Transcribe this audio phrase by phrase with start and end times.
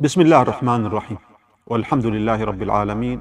[0.00, 1.18] بسم الله الرحمن الرحيم
[1.66, 3.20] والحمد لله رب العالمين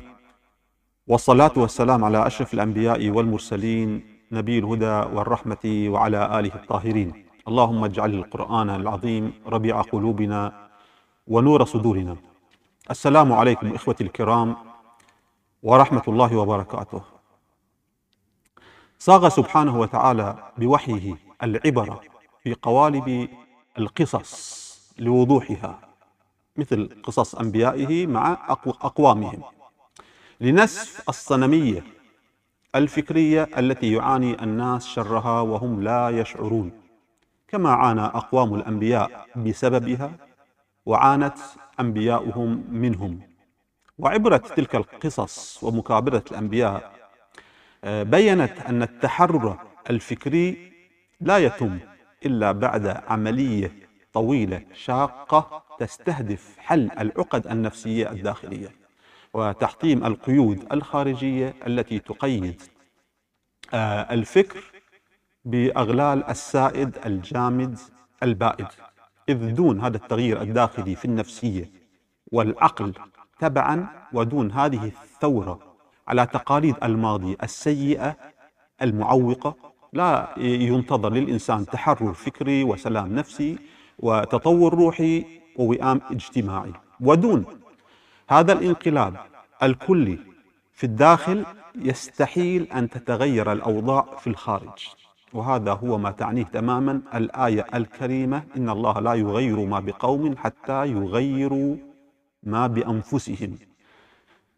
[1.07, 8.69] والصلاة والسلام على أشرف الأنبياء والمرسلين نبي الهدى والرحمة وعلى آله الطاهرين اللهم اجعل القرآن
[8.69, 10.69] العظيم ربيع قلوبنا
[11.27, 12.15] ونور صدورنا
[12.91, 14.55] السلام عليكم إخوتي الكرام
[15.63, 17.01] ورحمة الله وبركاته
[18.99, 21.99] صاغ سبحانه وتعالى بوحيه العبر
[22.43, 23.29] في قوالب
[23.77, 24.31] القصص
[24.99, 25.86] لوضوحها
[26.57, 29.41] مثل قصص أنبيائه مع أقوامهم.
[30.41, 31.83] لنسف الصنمية
[32.75, 36.71] الفكرية التي يعاني الناس شرها وهم لا يشعرون.
[37.47, 40.11] كما عانى أقوام الأنبياء بسببها
[40.85, 41.37] وعانت
[41.79, 43.19] أنبياؤهم منهم.
[43.97, 46.97] وعبرة تلك القصص ومكابرة الأنبياء
[47.83, 49.57] آه، بينت أن التحرر
[49.89, 50.71] الفكري
[51.21, 51.79] لا يتم
[52.25, 53.86] إلا بعد عملية
[54.17, 58.69] طويلة شاقة تستهدف حل العقد النفسية الداخلية
[59.33, 62.61] وتحطيم القيود الخارجية التي تقيد
[63.73, 64.63] آه، الفكر
[65.45, 67.79] بأغلال السائد الجامد
[68.23, 68.67] البائد
[69.29, 71.71] إذ دون هذا التغيير الداخلي في النفسية
[72.31, 72.93] والعقل
[73.39, 75.59] تبعا ودون هذه الثورة
[76.07, 78.17] على تقاليد الماضي السيئة
[78.81, 79.55] المعوقة
[79.93, 85.25] لا ينتظر للإنسان تحرر فكري وسلام نفسي وتطور روحي
[85.55, 86.73] ووئام اجتماعي.
[87.01, 87.45] ودون
[88.29, 89.15] هذا الانقلاب
[89.63, 90.19] الكلي
[90.73, 91.45] في الداخل
[91.75, 94.87] يستحيل أن تتغير الأوضاع في الخارج.
[95.33, 101.75] وهذا هو ما تعنيه تماما الآية الكريمة إن الله لا يغير ما بقوم حتى يغيروا
[102.43, 103.57] ما بأنفسهم.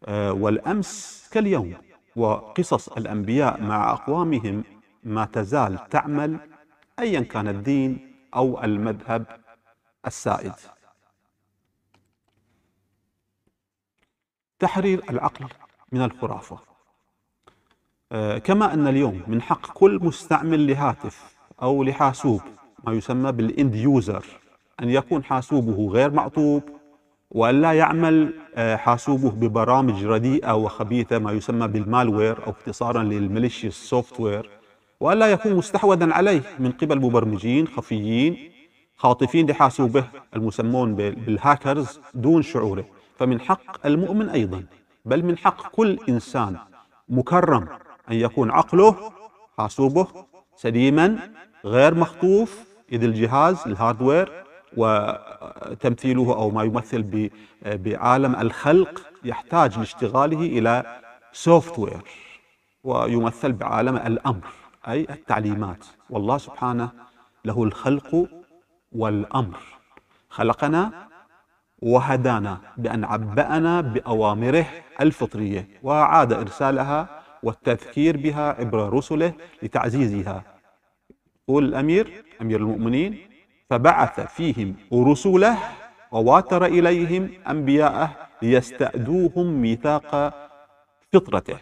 [0.04, 1.74] آه، والأمس كاليوم
[2.16, 4.64] وقصص الأنبياء مع أقوامهم
[5.04, 6.38] ما تزال تعمل
[6.98, 9.26] أيا كان الدين أو المذهب
[10.06, 10.52] السائد.
[14.58, 15.46] تحرير العقل
[15.92, 16.58] من الخرافة.
[18.12, 22.40] آه، كما أن اليوم من حق كل مستعمل لهاتف أو لحاسوب
[22.84, 24.24] ما يسمى بالإند يوزر
[24.82, 26.62] أن يكون حاسوبه غير معطوب
[27.30, 33.74] وأن لا يعمل آه، حاسوبه ببرامج رديئة وخبيثة ما يسمى بال malware أو اختصارا لل
[33.74, 34.20] malicious
[35.00, 38.50] software وأن لا يكون مستحوذا عليه من قبل مبرمجين خفيين
[38.96, 40.04] خاطفين لحاسوبه
[40.36, 42.84] المسمون بالهاكرز دون شعوره.
[43.18, 44.64] فمن حق المؤمن أيضا
[45.04, 46.56] بل من حق كل إنسان
[47.08, 47.68] مكرم
[48.10, 49.12] أن يكون عقله
[49.58, 50.06] حاسوبه
[50.56, 51.18] سليما
[51.64, 54.44] غير مخطوف إذ الجهاز ال hardware
[54.76, 57.30] وتمثيله أو ما يمثل
[57.62, 61.00] بعالم الخلق يحتاج لاشتغاله إلى
[61.32, 62.02] software
[62.84, 64.46] ويمثل بعالم الأمر.
[64.88, 65.84] أي التعليمات.
[66.10, 66.90] والله سبحانه
[67.44, 68.28] له الخلق
[68.92, 69.58] والأمر.
[70.30, 71.08] خلقنا
[71.82, 74.66] وهدانا بأن عبأنا بأوامره
[75.00, 79.32] الفطرية وأعاد إرسالها والتذكير بها عبر رسله
[79.62, 80.42] لتعزيزها.
[81.48, 83.18] يقول الأمير أمير المؤمنين
[83.70, 85.58] فبعث فيهم رسله
[86.12, 90.34] وواتر إليهم أنبياءه ليستأدوهم ميثاق
[91.12, 91.58] فطرته.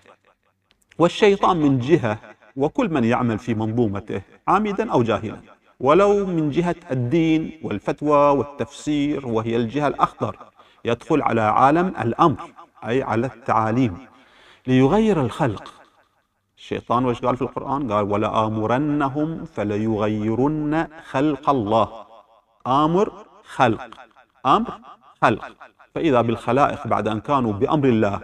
[0.99, 2.19] والشيطان من جهة
[2.59, 5.37] وكل من يعمل في منظومته عامدا أو جاهلا.
[5.81, 10.37] ولو من جهة الدين والفتوى والتفسير وهي الجهة الأخطر
[10.85, 12.37] يدخل على عالم الأمر
[12.89, 14.07] أي على التعاليم.
[14.67, 15.75] ليغير الخلق.
[16.59, 21.89] الشيطان وش قال في القرآن؟ قال ولا آمرنهم فليغيرن خلق الله.
[22.67, 23.13] آمر
[23.45, 23.89] خلق.
[24.47, 24.81] أمر
[25.23, 25.45] خلق.
[25.95, 28.21] فإذا بالخلائق بعد أن كانوا بأمر الله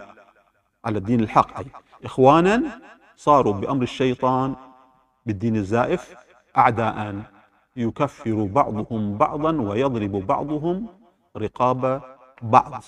[0.85, 1.65] على الدين الحق أي
[2.05, 2.63] إخوانا
[3.15, 4.55] صاروا بأمر الشيطان
[5.25, 6.15] بالدين الزائف
[6.57, 7.21] أعداء
[7.75, 10.87] يكفر بعضهم بعضا ويضرب بعضهم
[11.37, 12.01] رقاب
[12.41, 12.83] بعض.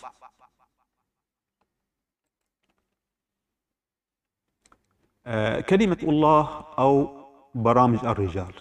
[5.25, 7.09] آه، كلمة الله أو
[7.55, 8.53] برامج الرجال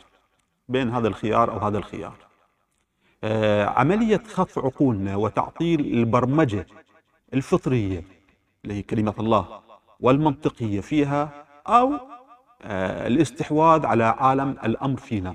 [0.69, 2.17] بين هذا الخيار أو هذا الخيار.
[3.25, 6.67] آه، عملية خطف عقولنا وتعطيل البرمجة
[7.35, 8.05] الفطرية
[8.65, 9.63] اللي هي كلمة الله
[10.01, 11.93] والمنطقية فيها أو
[12.63, 15.35] آه، الاستحواذ على عالم الأمر فينا.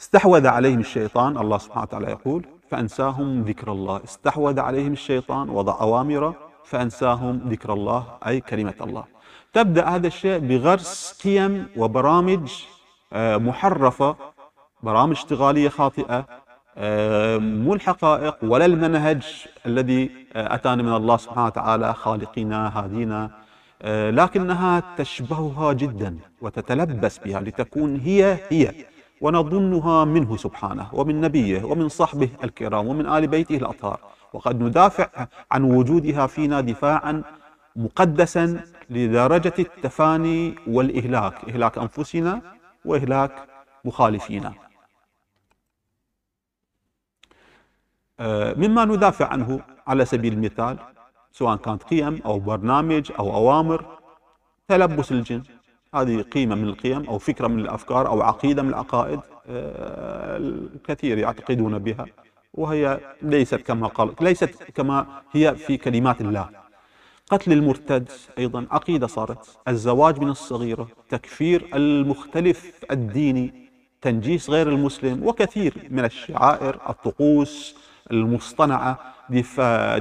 [0.00, 4.00] استحوذ عليهم الشيطان الله سبحانه وتعالى يقول فأنساهم ذكر الله.
[4.04, 6.34] استحوذ عليهم الشيطان وضع أوامره
[6.64, 9.04] فأنساهم ذكر الله أي كلمة الله.
[9.52, 12.52] تبدأ هذا الشيء بغرس قيم وبرامج
[13.12, 14.16] آه، محرفة
[14.82, 16.24] برامج اشتغالية خاطئة
[16.76, 23.30] آه، مو الحقائق ولا المنهج الذي أتانا من الله سبحانه وتعالى خالقنا هادينا
[23.84, 28.74] لكنها تشبهها جدا وتتلبس بها لتكون هي هي
[29.20, 34.00] ونظنها منه سبحانه ومن نبيه ومن صحبه الكرام ومن آل بيته الأطهار.
[34.32, 35.08] وقد ندافع
[35.52, 37.22] عن وجودها فينا دفاعا
[37.76, 38.60] مقدسا
[38.90, 42.42] لدرجة التفاني والإهلاك إهلاك أنفسنا
[42.84, 43.32] وإهلاك
[43.84, 44.52] مخالفينا.
[48.20, 50.78] آه، مما ندافع عنه على سبيل المثال
[51.32, 53.84] سواء كانت قيم أو برنامج أو أوامر
[54.68, 55.42] تلبس الجن.
[55.94, 61.78] هذه قيمة من القيم أو فكرة من الأفكار أو عقيدة من العقائد آه، الكثير يعتقدون
[61.78, 62.06] بها.
[62.54, 66.48] وهي ليست كما قال ليست كما هي في كلمات الله.
[67.30, 68.08] قتل المرتد
[68.38, 69.58] أيضا عقيدة صارت.
[69.68, 73.68] الزواج من الصغيرة تكفير المختلف الديني
[74.02, 77.76] تنجيس غير المسلم وكثير من الشعائر الطقوس
[78.10, 78.98] المصطنعة
[79.30, 79.96] دفاع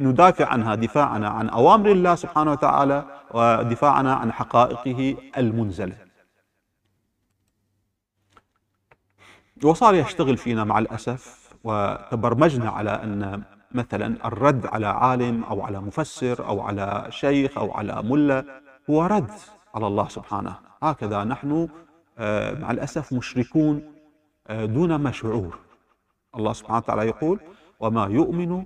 [0.00, 5.96] ندافع عنها دفاعنا عن أوامر الله سبحانه وتعالى ودفاعنا عن حقائقه المنزلة.
[9.64, 13.42] وصار يشتغل فينا مع الأسف وتبرمجنا على أن
[13.72, 18.44] مثلا الرد على عالم أو على مفسر أو على شيخ أو على ملا
[18.90, 19.30] هو رد
[19.74, 20.54] على الله سبحانه.
[20.82, 21.68] هكذا نحن
[22.18, 23.82] آه، مع الأسف مشركون
[24.46, 25.58] آه، دون ما شعور
[26.36, 27.40] الله سبحانه وتعالى يقول
[27.80, 28.64] وما يؤمن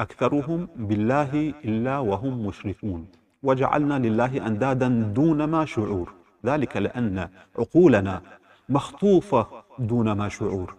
[0.00, 3.06] أكثرهم بالله إلا وهم مشركون.
[3.42, 6.14] وجعلنا لله أندادا دون ما شعور.
[6.46, 7.28] ذلك لأن
[7.58, 8.22] عقولنا
[8.68, 9.46] مخطوفة
[9.78, 10.74] دون ما شعور.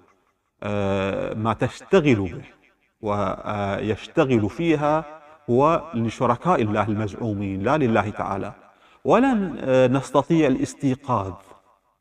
[0.64, 2.46] آه، ما تشتغل به
[3.02, 5.06] ويشتغل فيها
[5.50, 8.54] هو لشركاء الله المزعومين لا لله تعالى.
[9.06, 11.34] ولن آه، نستطيع الاستيقاظ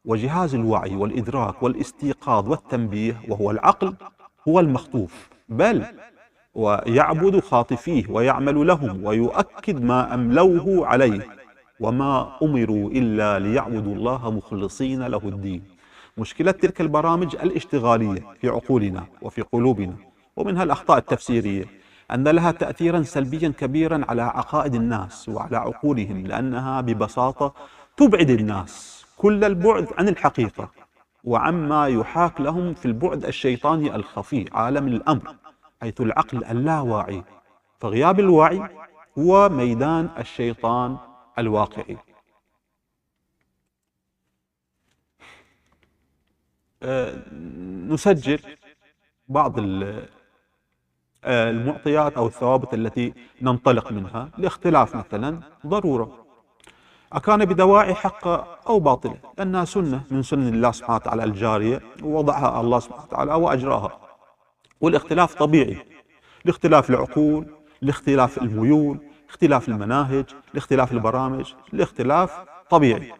[0.04, 3.94] وجهاز الوعي والإدراك والاستيقاظ والتنبيه وهو العقل
[4.48, 5.28] هو المخطوف.
[5.48, 5.84] بل
[6.54, 11.26] ويعبد خاطفيه ويعمل لهم ويؤكد ما أملوه عليه
[11.80, 15.62] وما أمروا إلا ليعبدوا الله مخلصين له الدين.
[16.18, 19.94] مشكلة تلك البرامج الاشتغالية في عقولنا وفي قلوبنا.
[20.36, 21.64] ومنها الأخطاء التفسيرية
[22.10, 27.54] أن لها تأثيرا سلبيا كبيرا على عقائد الناس وعلى عقولهم لأنها ببساطة
[27.96, 30.83] تبعد الناس كل البعد عن الحقيقة.
[31.24, 35.36] وعما يحاك لهم في البعد الشيطاني الخفي عالم الأمر
[35.80, 37.24] حيث العقل اللاواعي.
[37.80, 38.68] فغياب الوعي
[39.18, 40.98] هو ميدان الشيطان
[41.38, 41.96] الواقعي.
[46.82, 47.22] أه
[47.88, 48.40] نسجل
[49.28, 49.58] بعض
[51.24, 56.23] آه، المعطيات أو الثوابت التي ننطلق منها لاختلاف مثلا ضرورة.
[57.14, 58.26] أكان بدواعي حق
[58.68, 64.00] أو باطلة لأنها سنة من سنن الله سبحانه وتعالى الجارية ووضعها الله سبحانه وتعالى وأجراها.
[64.80, 65.86] والاختلاف طبيعي
[66.44, 67.46] لاختلاف العقول
[67.82, 70.24] لاختلاف الميول اختلاف المناهج
[70.54, 73.12] لاختلاف البرامج لاختلاف طبيعي.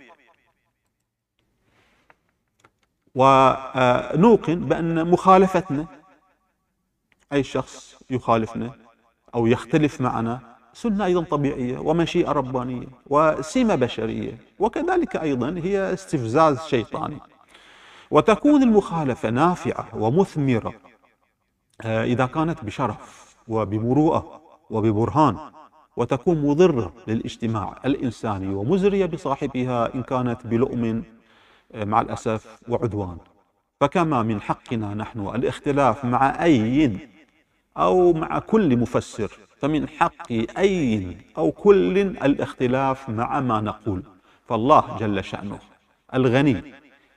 [3.15, 5.87] ونوقن بأن مخالفتنا
[7.33, 8.73] أي شخص يخالفنا
[9.35, 17.19] أو يختلف معنا سنة أيضا طبيعية ومشيئة ربانية وسمة بشرية وكذلك أيضا هي استفزاز شيطاني.
[18.11, 20.75] وتكون المخالفة نافعة ومثمرة
[21.83, 24.41] آه، إذا كانت بشرف وبمروءة
[24.71, 25.37] وببرهان
[25.97, 31.03] وتكون مضرة للاجتماع الإنساني ومزرية بصاحبها إن كانت بلؤم
[31.75, 33.17] آه، مع الأسف وعدوان.
[33.81, 36.99] فكما من حقنا نحن الاختلاف مع أي
[37.77, 44.03] أو مع كل مفسر فمن حق أي أو كل الاختلاف مع ما نقول.
[44.49, 45.59] فالله جل شأنه
[46.15, 46.75] الغني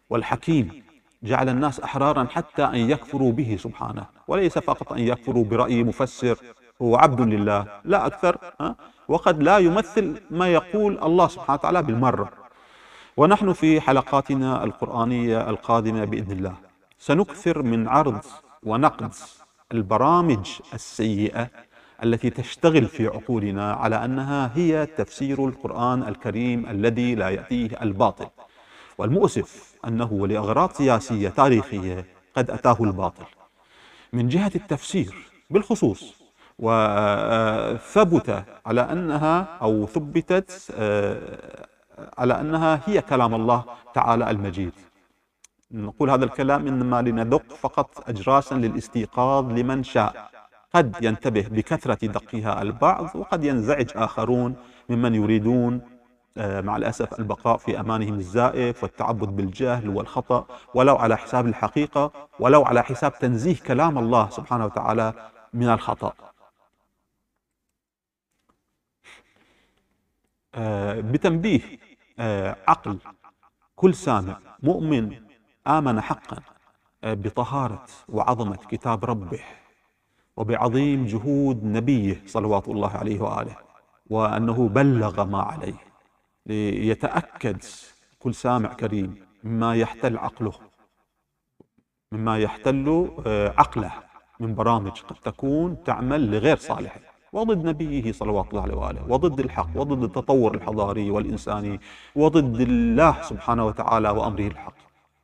[0.10, 0.84] والحكيم
[1.24, 4.06] جعل الناس أحرارا حتى أن يكفروا به سبحانه.
[4.28, 6.38] وليس فقط أن يكفروا برأي مفسر
[6.82, 8.38] هو عبد لله لا أكثر
[9.08, 12.30] وقد لا يمثل ما يقول الله سبحانه وتعالى بالمرة.
[13.18, 16.56] ونحن في حلقاتنا القرآنية القادمة بإذن الله
[16.98, 18.22] سنكثر من عرض
[18.64, 19.14] ونقد
[19.72, 21.67] البرامج السيئة
[22.04, 28.28] التي تشتغل في عقولنا على أنها هي تفسير القرآن الكريم الذي لا يأتيه الباطل.
[28.98, 33.26] والمؤسف أنه لأغراض سياسية تاريخية قد أتاه الباطل.
[34.14, 35.16] من جهة التفسير
[35.50, 36.14] بالخصوص
[36.60, 41.68] وثبت على أنها أو ثبتت آه،
[42.18, 43.64] على أنها هي كلام الله
[43.94, 44.72] تعالى المجيد.
[45.72, 50.37] نقول هذا الكلام إنما لندق فقط أجراسا للاستيقاظ لمن شاء.
[50.74, 54.56] قد ينتبه بكثرة دقها البعض وقد ينزعج آخرون
[54.90, 55.82] ممن يريدون
[56.38, 62.64] آه، مع الأسف البقاء في أمانهم الزائف والتعبد بالجهل والخطأ ولو على حساب الحقيقة ولو
[62.64, 66.14] على حساب تنزيه كلام الله سبحانه وتعالى من الخطأ.
[70.56, 71.62] آه، بتنبيه
[72.20, 73.00] آه، عقل
[73.76, 75.22] كل سامع مؤمن
[75.68, 76.38] آمن حقا
[77.04, 79.40] بطهارة وعظمة كتاب ربه.
[80.38, 83.56] وبعظيم جهود نبيه صلوات الله عليه وآله
[84.10, 85.74] وأنه بلغ ما عليه
[86.46, 87.58] ليتأكد
[88.20, 90.54] كل سامع كريم مما يحتل عقله
[92.12, 93.92] مما يحتل آه، عقله
[94.40, 97.00] من برامج قد تكون تعمل لغير صالحه
[97.34, 101.80] وضد نبيه صلوات الله عليه وآله وضد الحق وضد التطور الحضاري والإنساني
[102.16, 104.74] وضد الله سبحانه وتعالى وأمره الحق.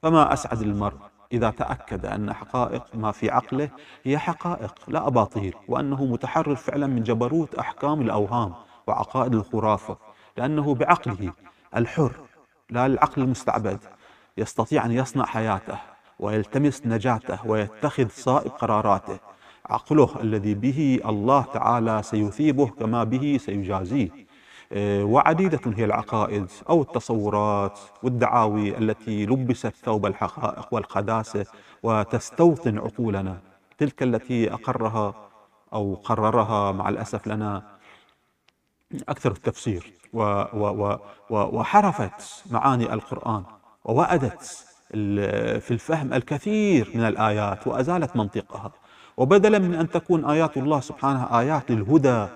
[0.02, 0.98] فما أسعد المرء
[1.34, 3.70] إذا تأكد أن حقائق ما في عقله
[4.04, 8.54] هي حقائق لا أباطيل وأنه متحرر فعلا من جبروت أحكام الأوهام
[8.88, 9.98] وعقائد الخرافة
[10.38, 11.34] لأنه بعقله
[11.76, 12.12] الحر
[12.70, 13.80] لا العقل المستعبد
[14.38, 15.78] يستطيع أن يصنع حياته
[16.20, 19.20] ويلتمس نجاته ويتخذ صائب قراراته.
[19.66, 24.10] عقله الذي به الله تعالى سيثيبه كما به سيجازيه.
[24.78, 31.46] وعديدة هي العقائد أو التصورات والدعاوي التي لبست ثوب الحقائق والقداسة
[31.84, 33.38] وتستوطن عقولنا
[33.78, 35.14] تلك التي أقرها
[35.74, 37.64] أو قررها مع الأسف لنا
[39.10, 39.94] أكثر التفسير.
[41.30, 43.44] وحرفت معاني القرآن
[43.86, 44.42] ووأدت
[45.64, 48.72] في الفهم الكثير من الآيات وأزالت منطقها.
[49.18, 52.28] وبدلا من أن تكون آيات الله سبحانه آيات للهدى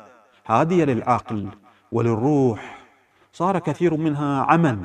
[0.48, 1.50] هادية للعقل
[1.92, 2.78] وللروح.
[3.34, 4.78] صار كثير منها عمى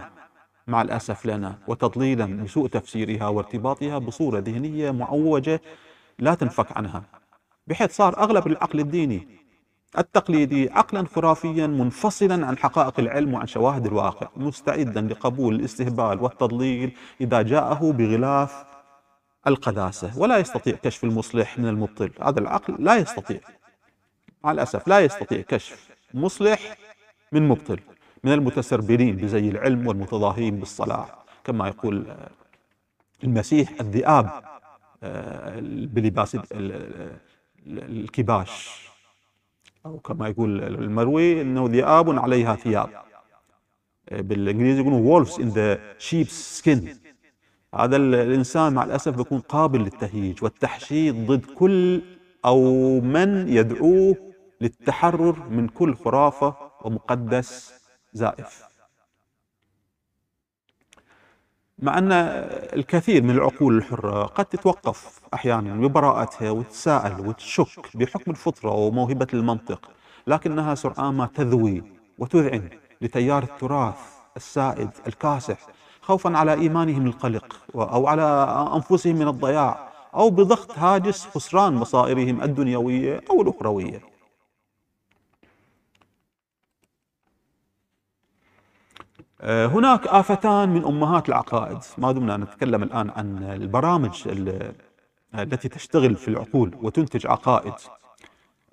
[0.66, 5.60] مع الأسف لنا وتضليلا بسوء تفسيرها وارتباطها بصورة ذهنية معوجة
[6.18, 7.02] لا تنفك عنها.
[7.66, 9.42] بحيث صار أغلب العقل الديني
[9.98, 17.42] التقليدي عقلا خرافيا منفصلا عن حقائق العلم وعن شواهد الواقع مستعدا لقبول الاستهبال والتضليل إذا
[17.42, 18.64] جاءه بغلاف
[19.46, 20.18] القداسة.
[20.18, 22.10] ولا يستطيع كشف المصلح من المبطل.
[22.22, 23.40] هذا العقل لا يستطيع.
[24.44, 26.76] مع الأسف لا يستطيع كشف مصلح
[27.32, 27.80] من مبطل
[28.24, 31.24] من المتسربلين بزي العلم والمتضاهين بالصلاح.
[31.44, 32.06] كما يقول
[33.24, 34.30] المسيح الذئاب
[35.02, 36.36] آه، بلباس
[37.66, 38.82] الكباش.
[39.86, 42.88] أو كما يقول المروي أنه ذئاب عليها ثياب.
[44.08, 47.02] آه، بالإنجليزي يقولون wolves in the sheep's skin.
[47.74, 52.02] هذا الإنسان مع الأسف بيكون قابل للتهييج والتحشيد ضد كل
[52.44, 52.60] أو
[53.00, 54.16] من يدعوه
[54.60, 57.72] للتحرر من كل خرافة ومقدس
[58.12, 58.72] زائف.
[61.78, 62.12] مع أن
[62.72, 69.90] الكثير من العقول الحرة قد تتوقف أحيانا ببراءتها وتتساءل وتشك بحكم الفطرة وموهبة المنطق
[70.26, 71.82] لكنها سرعان ما تذوي
[72.18, 72.68] وتذعن
[73.00, 73.96] لتيار التراث
[74.36, 75.58] السائد الكاسح
[76.00, 78.22] خوفا على إيمانهم القلق أو على
[78.74, 84.11] أنفسهم من الضياع أو بضغط هاجس خسران مصائرهم الدنيوية أو الأخروية.
[89.44, 91.78] هناك آفتان من أمهات العقائد.
[91.98, 94.28] ما دمنا نتكلم الآن عن البرامج
[95.34, 97.72] التي تشتغل في العقول وتنتج عقائد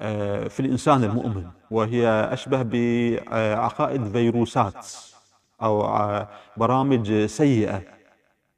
[0.01, 4.87] آه، في الإنسان المؤمن وهي أشبه بعقائد فيروسات
[5.61, 6.25] أو
[6.57, 7.81] برامج سيئة.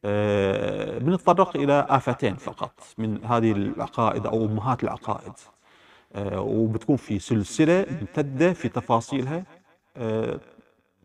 [0.06, 5.34] آه، بنتطرق إلى آفتين فقط من هذه العقائد أو أمهات العقائد.
[6.16, 9.44] آه، وبتكون في سلسلة ممتدة في تفاصيلها.
[9.98, 10.40] آه،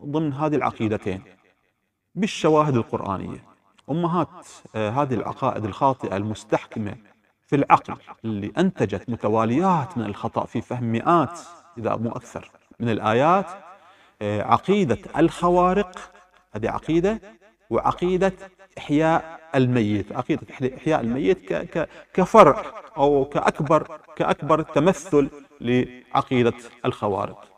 [0.05, 1.21] ضمن هذه العقيدتين
[2.15, 3.43] بالشواهد القرآنية.
[3.89, 6.95] أمهات هذه العقائد الخاطئة المستحكمة
[7.47, 11.39] في العقل اللي أنتجت متواليات من الخطأ في فهم مئات
[11.77, 13.45] إذا مو أكثر من الآيات
[14.21, 16.11] آه، عقيدة الخوارق
[16.51, 17.21] هذه عقيدة
[17.69, 18.33] وعقيدة
[18.77, 20.11] إحياء الميت.
[20.11, 20.41] عقيدة
[20.77, 21.53] إحياء الميت
[22.13, 22.63] كفرع
[22.97, 25.29] أو كأكبر كأكبر تمثل
[25.61, 26.53] لعقيدة
[26.85, 27.56] الخوارق.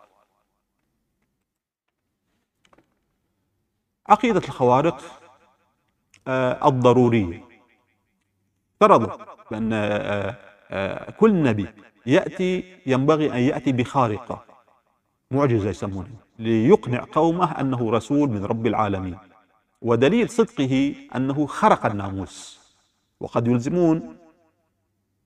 [4.09, 5.01] عقيدة الخوارق
[6.27, 7.43] آه، الضرورية.
[8.79, 11.67] فرضوا بأن آه، كل نبي
[12.05, 14.45] يأتي ينبغي أن يأتي بخارقة.
[15.31, 16.11] معجزة يسمونها.
[16.39, 19.17] ليقنع قومه أنه رسول من رب العالمين.
[19.81, 22.59] ودليل صدقه أنه خرق الناموس.
[23.19, 24.17] وقد يلزمون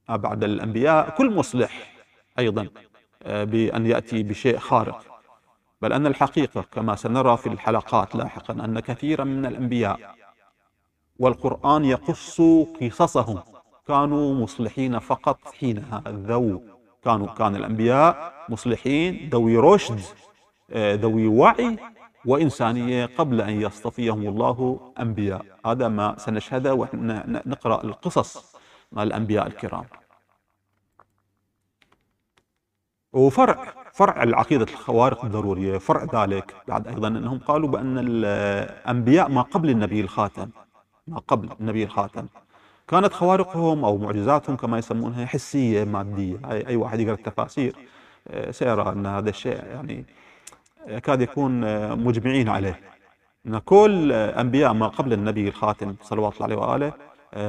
[0.10, 1.94] بعد الأنبياء كل مصلح
[2.40, 2.68] أيضا
[3.24, 5.13] آه، بأن يأتي بشيء خارق.
[5.84, 10.16] بل أن الحقيقة كما سنرى في الحلقات لاحقا أن كثيرا من الأنبياء
[11.20, 12.42] والقرآن يقص
[12.82, 13.42] قصصهم.
[13.88, 16.62] كانوا مصلحين فقط حينها ذو
[17.04, 20.02] كانوا كان الأنبياء مصلحين ذوي رشد
[20.72, 21.78] آه، ذوي وعي
[22.26, 25.46] وإنسانية قبل أن يصطفيهم الله أنبياء.
[25.66, 28.56] هذا ما سنشهده ونحن نقرأ القصص
[28.92, 29.86] مع الأنبياء الكرام.
[33.14, 36.56] وفرع فرع العقيدة الخوارق الضرورية فرع ذلك.
[36.68, 40.50] بعد أيضا أنهم قالوا بأن الأنبياء ما قبل النبي الخاتم
[41.08, 42.28] ما قبل النبي الخاتم.
[42.88, 46.38] كانت خوارقهم أو معجزاتهم كما يسمونها حسية مادية.
[46.52, 47.76] أي واحد يقرأ التفاسير
[48.28, 50.06] آه، سيرى أن هذا الشيء يعني
[50.88, 52.80] يكاد يكون آه، مجمعين عليه.
[53.48, 56.94] أن كل أنبياء ما قبل النبي الخاتم صلوات الله عليه وآله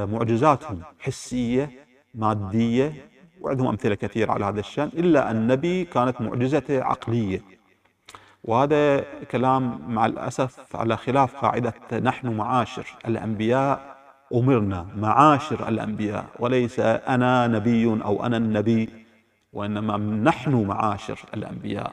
[0.06, 1.70] معجزاتهم حسية
[2.14, 3.13] مادية
[3.44, 7.42] وعندهم أمثلة كثيرة على هذا الشأن إلا النبي كانت معجزته عقلية.
[8.44, 13.96] وهذا كلام مع الأسف على خلاف قاعدة نحن معاشر الأنبياء
[14.34, 18.88] أمرنا معاشر الأنبياء وليس أنا نبي أو أنا النبي
[19.52, 21.92] وإنما نحن معاشر الأنبياء.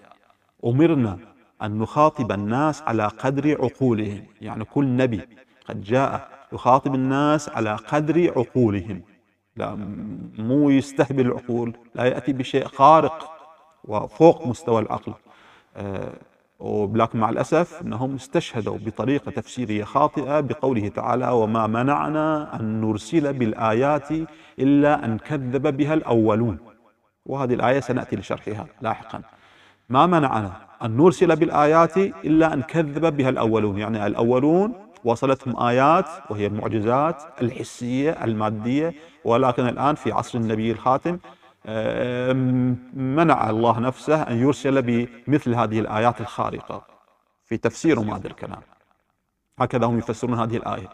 [0.65, 1.17] أمرنا
[1.61, 5.21] أن نخاطب الناس على قدر عقولهم يعني كل نبي
[5.69, 9.01] قد جاء يخاطب الناس على قدر عقولهم.
[9.55, 9.75] لا
[10.37, 13.31] مو يستهبل العقول لا يأتي بشيء خارق
[13.83, 15.13] وفوق مستوى العقل.
[15.77, 16.13] آه،
[16.59, 24.11] ولكن مع الأسف أنهم استشهدوا بطريقة تفسيرية خاطئة بقوله تعالى وما منعنا أن نرسل بالآيات
[24.59, 26.57] إلا أن كذب بها الأولون
[27.25, 29.21] وهذه الآية سنأتي لشرحها لاحقا.
[29.89, 30.51] ما منعنا
[30.83, 38.11] أن نرسل بالآيات إلا أن كذب بها الأولون يعني الأولون وصلتهم آيات وهي المعجزات الحسية
[38.11, 38.93] المادية
[39.25, 41.19] ولكن الآن في عصر النبي الخاتم
[42.93, 46.85] منع الله نفسه أن يرسل بمثل هذه الآيات الخارقة
[47.45, 48.61] في تفسيرهم هذا الكلام.
[49.59, 50.89] هكذا هم يفسرون هذه الآية.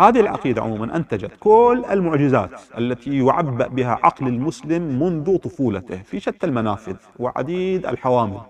[0.00, 6.46] هذه العقيدة عموما أنتجت كل المعجزات التي يعبأ بها عقل المسلم منذ طفولته في شتى
[6.46, 8.40] المنافذ وعديد الحوامل.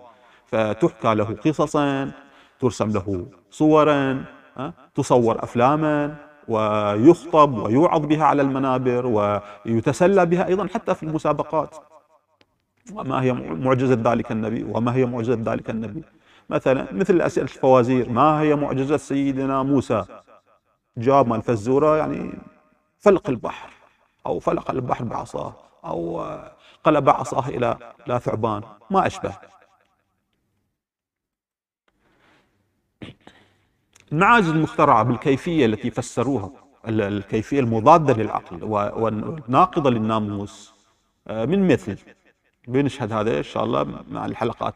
[0.47, 2.11] فتحكى له قصصا
[2.61, 4.25] ترسم له صورا
[4.95, 6.17] تصور أفلاما
[6.49, 9.07] ويخطب ويوعظ بها على المنابر
[9.67, 11.77] ويتسلى بها أيضا حتى في المسابقات.
[12.93, 16.03] وما هي معجزة ذلك النبي؟ وما هي معجزة ذلك النبي؟
[16.51, 20.05] مثلا مثل أسئلة الفوازير ما هي معجزة سيدنا موسى؟
[20.97, 22.39] جاب مال الفزورة يعني
[22.99, 23.71] فلق البحر
[24.27, 26.27] أو فلق البحر بعصاه أو
[26.85, 28.63] قلب عصاه إلى لا ثعبان.
[28.91, 29.33] ما أشبه.
[34.13, 36.51] المعاجز المخترعة بالكيفية التي فسروها
[36.89, 40.75] الكيفية المضادة للعقل والناقضة للناموس
[41.29, 41.99] آه، من مثل.
[42.69, 44.75] بنشهد هذا إن شاء الله مع الحلقات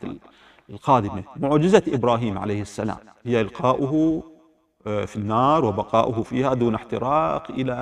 [0.71, 1.23] القادمة.
[1.37, 2.97] معجزة إبراهيم عليه السلام.
[3.25, 4.23] هي إلقاؤه
[4.87, 7.75] آه، في النار وبقاؤه فيها دون احتراق إلى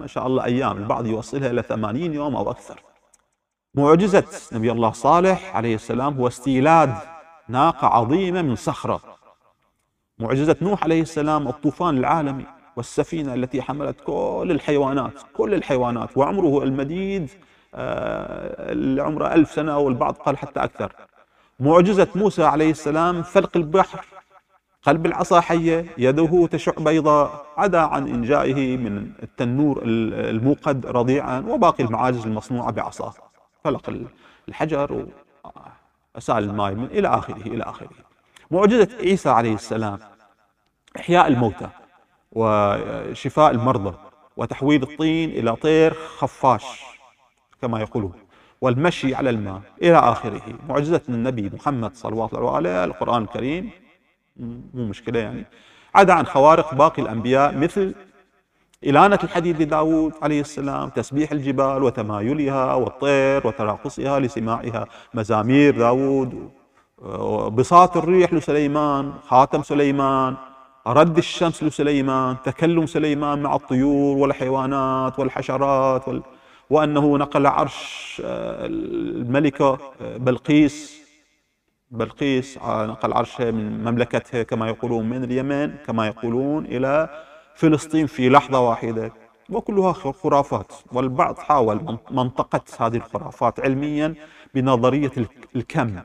[0.00, 0.76] ما شاء الله أيام.
[0.76, 2.82] البعض يوصلها إلى ثمانين يوم أو أكثر.
[3.74, 6.94] معجزة نبي الله صالح عليه السلام هو استيلاد
[7.48, 9.00] ناقة عظيمة من صخرة.
[10.18, 12.46] معجزة نوح عليه السلام الطوفان العالمي
[12.76, 17.30] والسفينة التي حملت كل الحيوانات كل الحيوانات وعمره المديد
[17.74, 20.92] آه، عمره ألف سنة والبعض قال حتى أكثر.
[21.60, 24.06] معجزة موسى عليه السلام فلق البحر
[24.82, 32.26] قلب العصا حية يده تشع بيضاء عدا عن إنجائه من التنور الموقد رضيعا وباقي المعاجز
[32.26, 33.14] المصنوعة بعصاه.
[33.64, 34.06] فلق
[34.48, 35.06] الحجر
[36.14, 38.03] وأسال الماء من إلى آخره إلى آخره.
[38.50, 39.98] معجزة عيسى عليه السلام
[40.98, 41.68] إحياء الموتى
[42.32, 43.94] وشفاء المرضى
[44.36, 46.82] وتحويل الطين إلى طير خفاش
[47.62, 48.12] كما يقولون
[48.60, 50.42] والمشي على الماء إلى آخره.
[50.68, 53.70] معجزة النبي محمد صلوات الله عليه القرآن الكريم
[54.74, 55.44] مو مشكلة يعني.
[55.94, 57.94] عدا عن خوارق باقي الأنبياء مثل
[58.84, 66.50] إلانة الحديد لداود عليه السلام تسبيح الجبال وتمايلها والطير وتراقصها لسماعها مزامير داود
[67.48, 70.36] بساط الريح لسليمان خاتم سليمان
[70.86, 76.22] رد الشمس لسليمان تكلم سليمان مع الطيور والحيوانات والحشرات وال...
[76.70, 81.04] وأنه نقل عرش آه، الملكة آه، بلقيس
[81.90, 87.08] بلقيس آه، نقل عرشها من مملكتها كما يقولون من اليمن كما يقولون إلى
[87.54, 89.12] فلسطين في لحظة واحدة.
[89.50, 94.14] وكلها خرافات والبعض حاول منطقة هذه الخرافات علميا
[94.54, 95.12] بنظرية
[95.56, 96.00] الكم.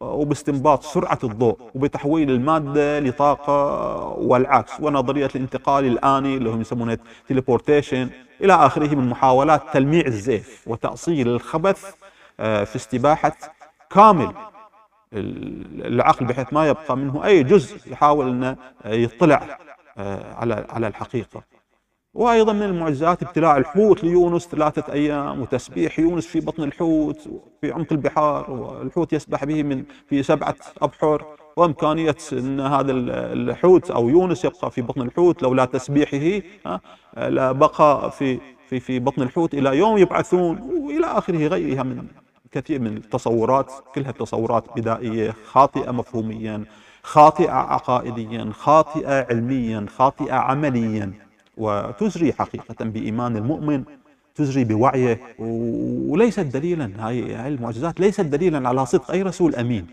[0.00, 8.52] وباستنباط سرعة الضوء وبتحويل المادة لطاقة والعكس ونظرية الانتقال الآني اللي هم يسمونه تيليبورتيشن إلى
[8.54, 11.94] آخره من محاولات تلميع الزيف وتأصيل الخبث
[12.40, 13.32] آه، في استباحة
[13.90, 14.32] كامل
[15.12, 19.58] العقل بحيث ما يبقى منه أي جزء يحاول أنه يطلع
[19.98, 21.42] آه، على على الحقيقة.
[22.16, 27.28] وأيضا من المعجزات ابتلاع الحوت ليونس ثلاثة أيام وتسبيح يونس في بطن الحوت
[27.60, 31.24] في عمق البحار والحوت يسبح به من في سبعة أبحر.
[31.56, 36.42] وإمكانية أن هذا الحوت أو يونس يبقى في بطن الحوت لولا تسبيحه
[37.16, 42.06] لبقى في في في بطن الحوت إلى يوم يبعثون وإلى آخره غيرها من
[42.52, 46.64] كثير من التصورات كلها تصورات بدائية خاطئة مفهوميا
[47.02, 51.25] خاطئة عقائديا خاطئة علميا خاطئة عمليا.
[51.56, 53.84] وتزري حقيقة بإيمان المؤمن
[54.34, 59.86] تزري بوعيه وليست دليلا هاي المعجزات ليست دليلا على صدق أي رسول أمين.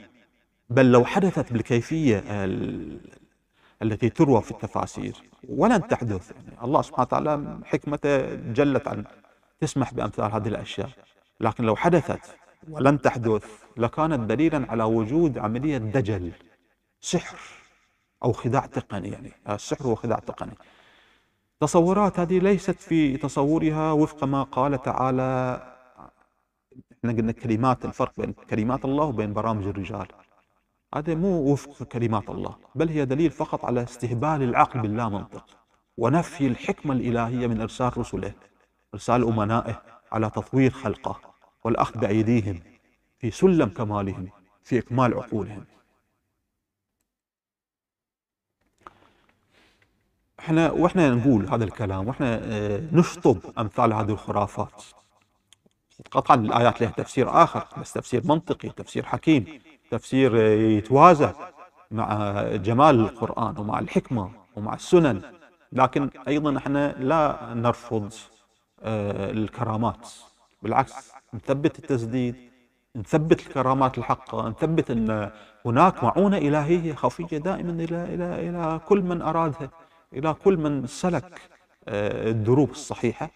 [0.69, 2.23] بل لو حدثت بالكيفية
[3.81, 5.15] التي تروى في التفاسير
[5.49, 6.31] ولن تحدث.
[6.31, 9.03] يعني الله سبحانه وتعالى حكمته جلت عن
[9.59, 10.89] تسمح بأمثال هذه الأشياء.
[11.39, 12.19] لكن لو حدثت
[12.69, 13.45] ولن تحدث
[13.77, 16.31] لكانت دليلا على وجود عملية دجل
[17.01, 17.37] سحر
[18.23, 20.57] أو خداع تقني يعني السحر هو خداع تقني.
[21.63, 25.61] تصورات هذه ليست في تصورها وفق ما قال تعالى.
[26.97, 30.07] إحنا قلنا كلمات الفرق بين كلمات الله وبين برامج الرجال.
[30.95, 35.45] هذا مو وفق كلمات الله بل هي دليل فقط على استهبال العقل باللا منطق
[35.97, 38.33] ونفي الحكمة الإلهية من إرسال رسله
[38.93, 41.19] إرسال أمنائه على تطوير خلقه
[41.63, 42.59] والأخذ بأيديهم
[43.19, 44.29] في سلم كمالهم
[44.63, 45.65] في إكمال عقولهم.
[50.43, 54.83] إحنا وإحنا نقول هذا الكلام وإحنا آه، نشطب أمثال هذه الخرافات.
[56.11, 59.45] قطعا الآيات لها تفسير آخر بس تفسير منطقي تفسير حكيم
[59.91, 60.35] تفسير
[60.77, 61.31] يتوازى
[61.91, 65.21] مع جمال القرآن ومع الحكمة ومع السنن.
[65.71, 68.13] لكن أيضا إحنا لا نرفض
[68.83, 70.07] آه، الكرامات.
[70.61, 70.93] بالعكس
[71.33, 72.35] نثبت التسديد
[72.95, 75.31] نثبت الكرامات الحقة نثبت إن
[75.65, 79.69] هناك معونة إلهية خفية دائما إلى إلى إلى كل من أرادها.
[80.13, 81.41] إلى كل من سلك
[81.87, 83.31] آه، الدروب الصحيحة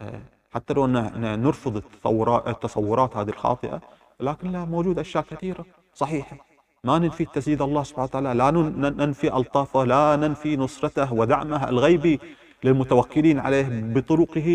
[0.00, 0.20] آه،
[0.54, 3.80] حتى لو نرفض التصورات, التصورات هذه الخاطئة
[4.20, 6.36] لكن لا موجود أشياء كثيرة صحيحة.
[6.84, 8.50] ما ننفي تسديد الله سبحانه وتعالى لا
[8.90, 12.20] ننفي ألطافه لا ننفي نصرته ودعمه الغيبي
[12.64, 14.48] للمتوكلين عليه بطرقه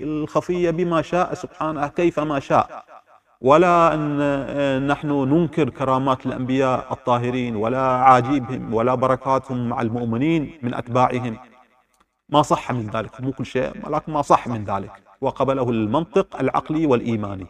[0.00, 2.84] الخفية بما شاء سبحانه كيفما شاء.
[3.40, 10.74] ولا أن آه، نحن ننكر كرامات الأنبياء الطاهرين ولا عاجيبهم ولا بركاتهم مع المؤمنين من
[10.74, 11.36] أتباعهم.
[12.28, 14.92] ما صح من ذلك مو كل شيء ولكن ما صح من ذلك.
[15.20, 17.46] وقبله المنطق العقلي والإيماني.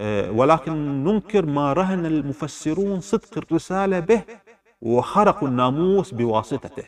[0.00, 4.22] آه، ولكن ننكر ما رهن المفسرون صدق الرسالة به
[4.82, 6.84] وخرقوا الناموس بواسطته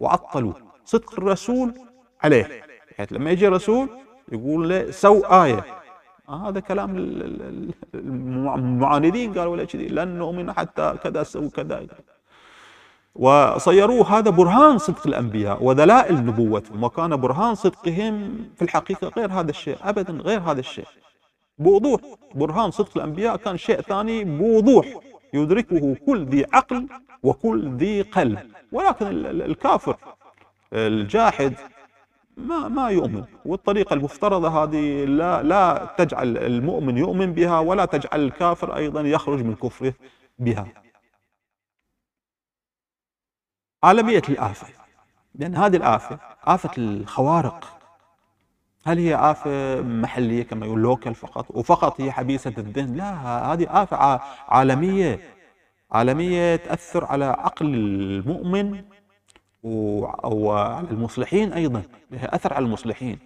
[0.00, 0.52] وعطلوا
[0.84, 1.74] صدق الرسول
[2.22, 2.62] عليه.
[2.90, 3.88] بحيث لما يجي رسول
[4.32, 5.77] يقول له سو آية.
[6.28, 6.96] هذا كلام
[7.94, 11.86] المعاندين قالوا لا كذي لن نؤمن حتى كذا سووا كذا.
[13.14, 19.76] وصيروه هذا برهان صدق الأنبياء ودلائل نبوتهم وكان برهان صدقهم في الحقيقة غير هذا الشيء
[19.82, 20.86] ابدا غير هذا الشيء.
[21.58, 22.00] بوضوح
[22.34, 24.86] برهان صدق الأنبياء كان شيء ثاني بوضوح
[25.34, 26.86] يدركه كل ذي عقل
[27.22, 28.38] وكل ذي قلب.
[28.72, 29.96] ولكن الكافر
[30.72, 31.54] الجاحد
[32.38, 33.24] ما ما يؤمن.
[33.44, 39.54] والطريقة المفترضة هذه لا لا تجعل المؤمن يؤمن بها ولا تجعل الكافر أيضا يخرج من
[39.54, 39.94] كفره
[40.38, 40.66] بها.
[43.82, 44.66] عالمية الآفة.
[45.34, 47.78] لأن هذه الآفة آفة الخوارق.
[48.86, 53.12] هل هي آفة محلية كما يقول لوكال فقط؟ وفقط هي حبيسة الذهن؟ لا
[53.52, 55.20] هذه آفة عالمية.
[55.90, 58.84] عالمية تأثر على عقل المؤمن
[59.62, 63.18] وعلى المصلحين أيضا لها أثر على المصلحين.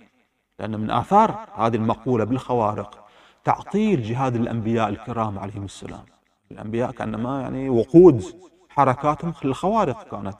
[0.58, 3.04] لأن من آثار هذه المقولة بالخوارق
[3.44, 6.04] تعطيل جهاد الأنبياء الكرام عليهم السلام.
[6.50, 8.24] الأنبياء كأنما يعني وقود
[8.68, 10.38] حركاتهم للخوارق كانت.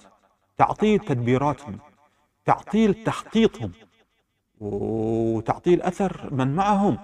[0.59, 1.79] تعطيل تدبيراتهم
[2.45, 3.73] تعطيل تخطيطهم
[4.61, 6.99] وتعطيل أثر من معهم.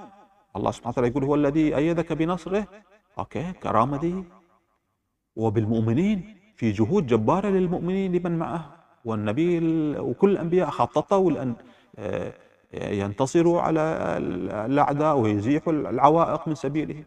[0.56, 2.66] الله سبحانه وتعالى يقول هو الذي أيدك بنصره.
[3.18, 4.24] أوكي كرامة دي
[5.36, 8.77] وبالمؤمنين في جهود جبارة للمؤمنين لمن معه.
[9.04, 9.58] والنبي
[9.98, 11.54] وكل الأنبياء خططوا لأن
[11.98, 12.32] آه،
[12.74, 13.80] ينتصروا على
[14.66, 17.04] الأعداء ويزيحوا العوائق من سبيله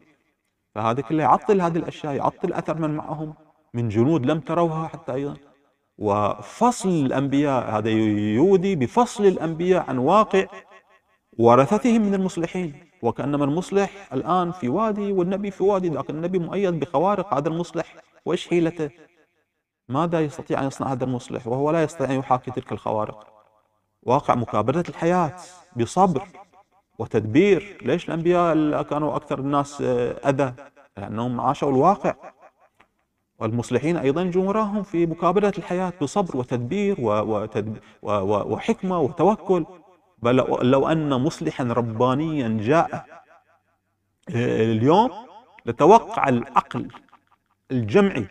[0.76, 3.34] فهذا كله يعطل هذه الأشياء يعطل أثر من معهم
[3.74, 5.36] من جنود لم تروها حتى أيضا.
[5.98, 7.90] وفصل الأنبياء هذا
[8.36, 10.46] يودي بفصل الأنبياء عن واقع
[11.38, 12.74] ورثتهم من المصلحين.
[13.02, 17.96] وكأنما المصلح الآن في وادي والنبي في وادي لكن النبي مؤيد بخوارق هذا المصلح.
[18.26, 18.90] وإيش حيلته؟
[19.90, 23.28] ماذا يستطيع أن يصنع هذا المصلح؟ وهو لا يستطيع أن يحاكي تلك الخوارق.
[24.04, 25.36] واقع مكابرة الحياة
[25.76, 26.28] بصبر
[27.00, 27.78] وتدبير.
[27.82, 30.54] ليش الأنبياء كانوا أكثر الناس آه، أذى؟
[30.98, 32.14] لأنهم عاشوا الواقع.
[33.40, 36.96] والمصلحين أيضا يجون وراهم في مكابرة الحياة بصبر وتدبير
[38.02, 39.66] وحكمة وتوكل.
[40.20, 43.06] بل لو أن مصلحا ربانيا جاء
[44.36, 45.10] آه، اليوم
[45.66, 46.88] لتوقع العقل
[47.72, 48.28] الجمعي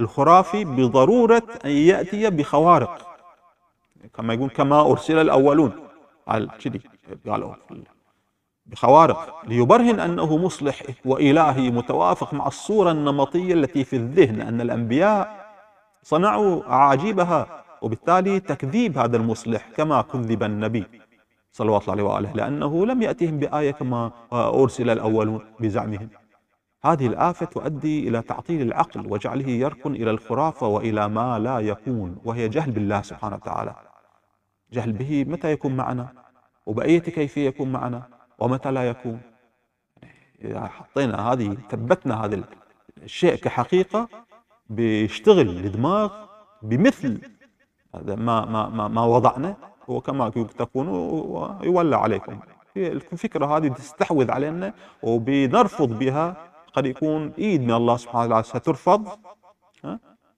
[0.00, 3.08] الخرافي بضرورة أن يأتي بخوارق.
[4.14, 5.72] كما يقول كما أرسل الأولون.
[6.28, 6.80] قال كذي
[7.26, 7.54] قالوا
[8.66, 9.42] بخوارق.
[9.48, 15.42] ليبرهن أنه مصلح وإلهي متوافق مع الصورة النمطية التي في الذهن أن الأنبياء
[16.02, 20.84] صنعوا أعاجيبها وبالتالي تكذيب هذا المصلح كما كذب النبي
[21.52, 26.08] صلوات الله عليه وآله لأنه لم يأتهم بآية كما أرسل الأولون بزعمهم.
[26.84, 32.48] هذه الآفة تؤدي إلى تعطيل العقل وجعله يركن إلى الخرافة وإلى ما لا يكون وهي
[32.48, 33.74] جهل بالله سبحانه وتعالى.
[34.72, 36.12] جهل به متى يكون معنا؟
[36.66, 38.02] وبأية كيفية يكون معنا؟
[38.38, 39.20] ومتى لا يكون؟
[40.44, 42.44] إذا حطينا هذه ثبتنا هذا
[43.02, 44.08] الشيء كحقيقة
[44.70, 46.12] بيشتغل الدماغ
[46.62, 47.20] بمثل
[47.94, 49.56] هذا ما ما ما, ما وضعنا
[49.88, 52.40] وكما تكون ويولى عليكم.
[52.76, 58.42] الفكرة هذه تستحوذ علينا وبنرفض بها قد يكون ايد من الله سبحانه وتعالى.
[58.42, 59.08] سترفض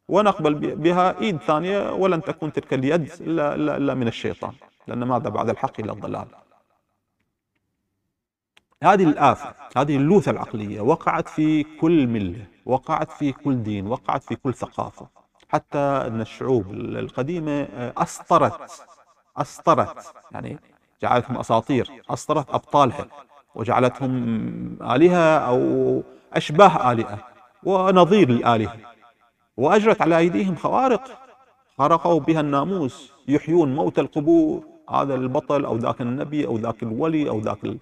[0.08, 4.52] ونقبل بها ايد ثانية ولن تكون تلك اليد الا, إلا, إلا من الشيطان
[4.86, 6.26] لأن ماذا بعد الحق إلا الضلال.
[8.82, 14.36] هذه الآفة هذه اللوثة العقلية وقعت في كل ملة وقعت في كل دين وقعت في
[14.36, 15.06] كل ثقافة.
[15.48, 17.62] حتى أن الشعوب القديمة
[17.98, 18.86] أسطرت
[19.36, 20.58] أسطرت يعني
[21.02, 23.06] جعلتهم أساطير أسطرت أبطالها
[23.54, 24.12] وجعلتهم
[24.82, 26.02] آلهة أو
[26.34, 27.18] أشباه آلهة
[27.62, 28.76] ونظير الآلهة
[29.56, 31.02] وأجرت على أيديهم خوارق
[31.78, 34.62] خرقوا بها الناموس يحيون موت القبور.
[34.90, 37.78] هذا البطل أو ذاك النبي أو ذاك الولي أو ذاك ال...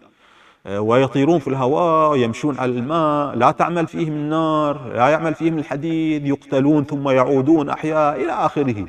[0.79, 3.37] ويطيرون في الهواء يمشون على الماء.
[3.37, 6.27] لا تعمل فيهم النار لا يعمل فيهم الحديد.
[6.27, 8.87] يقتلون ثم يعودون أحياء إلى آخره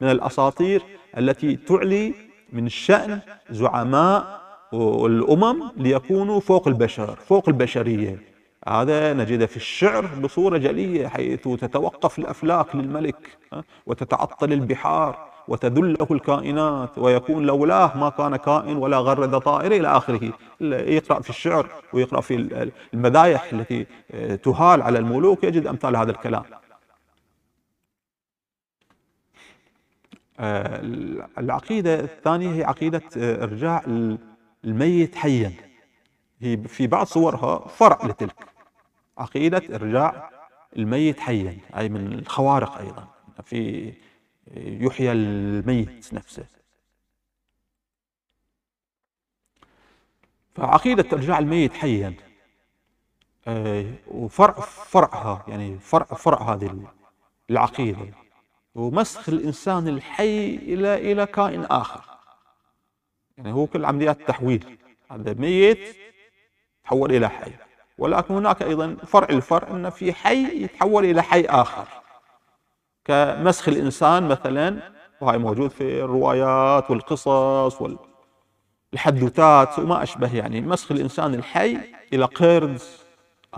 [0.00, 0.82] من الأساطير
[1.18, 2.14] التي تعلي
[2.52, 3.20] من شأن
[3.50, 4.40] زعماء
[4.74, 8.31] الأمم ليكونوا فوق البشر فوق البشرية.
[8.68, 13.38] هذا نجده في الشعر بصورة جلية حيث تتوقف الأفلاك للملك
[13.86, 20.32] وتتعطل البحار وتذله الكائنات ويكون لولاه ما كان كائن ولا غرد طائر إلى آخره.
[20.60, 23.86] يقرأ في الشعر ويقرأ في المدايح التي
[24.36, 26.42] تهال على الملوك يجد أمثال هذا الكلام.
[30.40, 30.80] آه،
[31.38, 33.82] العقيدة الثانية هي عقيدة إرجاع
[34.64, 35.52] الميت حيا.
[36.40, 38.51] هي في بعض صورها فرع لتلك.
[39.22, 40.30] عقيدة إرجاع
[40.76, 43.08] الميت حيا أي من الخوارق أيضا.
[43.44, 43.92] في
[44.56, 46.46] يحيى الميت نفسه.
[50.54, 52.14] فعقيدة إرجاع الميت حيا
[53.46, 56.86] آه، وفرع فرعها يعني فرع فرع هذه
[57.50, 58.14] العقيدة.
[58.74, 62.04] ومسخ الإنسان الحي إلى إلى كائن آخر.
[63.38, 64.78] يعني هو كل عمليات التحويل.
[65.10, 65.96] هذا ميت
[66.84, 67.52] تحول إلى حي.
[68.02, 71.84] ولكن هناك أيضا فرع الفرع أن في حي يتحول إلى حي آخر.
[73.04, 77.82] كمسخ الإنسان مثلا وهي موجود في الروايات والقصص
[78.92, 80.60] والحدوتات وما أشبه يعني.
[80.60, 81.78] مسخ الإنسان الحي
[82.12, 82.80] إلى قرد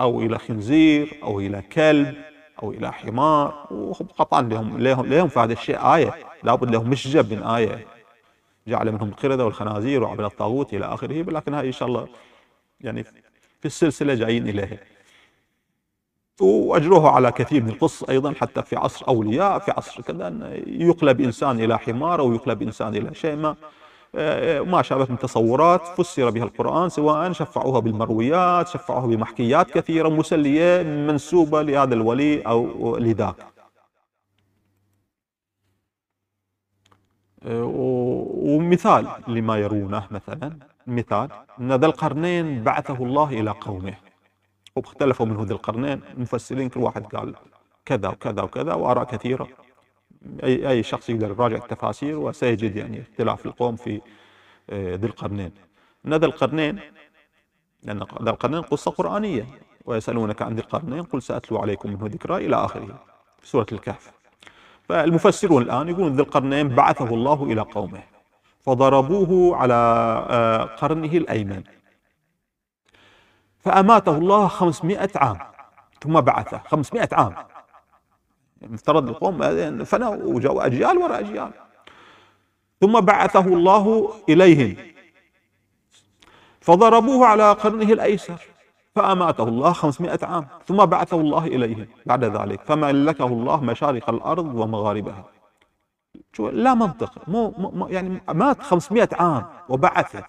[0.00, 2.14] أو إلى خنزير أو إلى كلب
[2.62, 3.66] أو إلى حمار.
[3.70, 6.14] وقطعا لهم لهم لهم في هذا الشيء آية.
[6.42, 7.86] لابد لهم مشجب من آية.
[8.68, 12.08] جعل منهم القردة والخنازير وعبد الطاغوت إلى آخره لكن هاي إن شاء الله
[12.80, 13.04] يعني
[13.64, 14.78] في السلسلة جايين إليها.
[16.40, 21.60] واجروها على كثير من القصص أيضا حتى في عصر أولياء في عصر كذا يقلب إنسان
[21.60, 23.56] إلى حمار أو يقلب إنسان إلى شيء ما
[24.60, 31.62] ما شابه من تصورات فسر بها القرآن سواء شفعوها بالمرويات شفعوها بمحكيات كثيرة مسلية منسوبة
[31.62, 33.46] لهذا الولي أو لذاك.
[38.46, 40.73] ومثال لما يرونه مثلا.
[40.86, 41.28] مثال
[41.60, 43.94] أن ذا القرنين بعثه الله إلى قومه.
[44.76, 47.34] واختلفوا منه ذي القرنين المفسرين كل واحد قال
[47.84, 49.48] كذا وكذا وكذا وآراء كثيرة.
[50.44, 54.00] أي أي شخص يقدر يراجع التفاسير وسيجد يعني اختلاف القوم في
[54.70, 55.52] آه، ذي القرنين.
[56.06, 56.80] أن ذي القرنين
[57.82, 59.46] لأن ذا القرنين قصة قرآنية.
[59.84, 63.04] ويسألونك عن ذي القرنين قل سأتلو عليكم منه ذكرى إلى آخره.
[63.40, 64.12] في سورة الكهف.
[64.88, 68.13] فالمفسرون الآن يقولون ذي القرنين بعثه الله إلى قومه.
[68.64, 69.74] فضربوه على
[70.30, 71.62] آه، قرنه الأيمن.
[73.60, 75.38] فأماته الله خمسمائة عام.
[76.00, 76.60] ثم بعثه.
[76.68, 77.34] خمسمائة عام.
[78.62, 79.38] مفترض القوم
[79.84, 81.50] فنوا وجاءوا أجيال وراء أجيال.
[82.80, 84.76] ثم بعثه الله إليهم.
[86.60, 88.40] فضربوه على قرنه الأيسر.
[88.94, 90.48] فأماته الله خمسمائة عام.
[90.66, 91.86] ثم بعثه الله إليهم.
[92.06, 92.60] بعد ذلك.
[92.60, 95.24] فملكه الله مشارق الأرض ومغاربها.
[96.40, 97.28] لا منطق.
[97.28, 100.24] مو, مو يعني مات 500 عام وبعثه.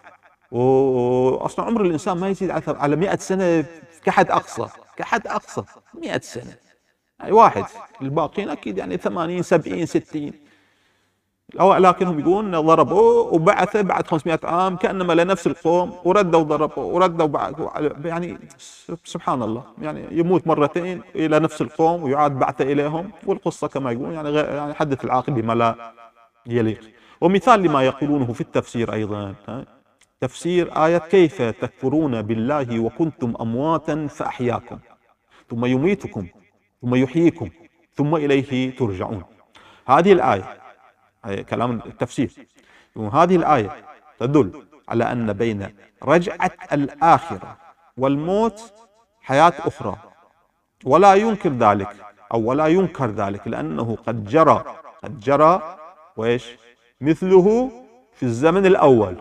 [0.51, 3.65] واصلا عمر الإنسان ما يزيد على 100 سنة
[4.03, 4.67] كحد أقصى.
[4.97, 5.63] كحد أقصى.
[5.93, 6.55] 100 سنة.
[7.19, 7.65] يعني واحد.
[8.01, 10.31] الباقيين أكيد يعني 80 70 60
[11.53, 17.69] لكنهم يقولون ضربوه وبعثه بعد 500 عام كأنما لنفس القوم وردوا ضربوا وردوا بعد
[18.05, 18.37] يعني
[19.03, 24.29] سبحان الله يعني يموت مرتين إلى نفس القوم ويعاد بعثه إليهم والقصة كما يقولون يعني
[24.33, 25.93] يعني حدث العاقل بما لا
[26.47, 26.79] يليق.
[27.21, 29.35] ومثال لما يقولونه في التفسير أيضا
[30.21, 34.79] تفسير آية كيف تكفرون بالله وكنتم أمواتا فأحياكم
[35.49, 36.27] ثم يميتكم
[36.81, 37.49] ثم يحييكم
[37.93, 39.23] ثم إليه ترجعون.
[39.87, 40.64] هذه الآية
[41.49, 42.31] كلام التفسير.
[42.95, 43.75] وهذه الآية
[44.19, 47.57] تدل على أن بين رجعة الآخرة
[47.97, 48.73] والموت
[49.21, 49.95] حياة أخرى.
[50.85, 51.89] ولا ينكر ذلك
[52.33, 54.63] أو ولا ينكر ذلك لأنه قد جرى
[55.03, 55.77] قد جرى
[56.17, 56.45] وإيش؟
[57.01, 57.71] مثله
[58.13, 59.15] في الزمن الأول.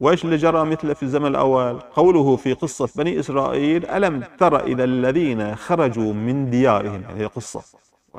[0.00, 4.84] وإيش اللي جرى مثله في الزمن الأول؟ قوله في قصة بني إسرائيل ألم تر إلى
[4.84, 7.62] الذين خرجوا من ديارهم؟ هي قصة.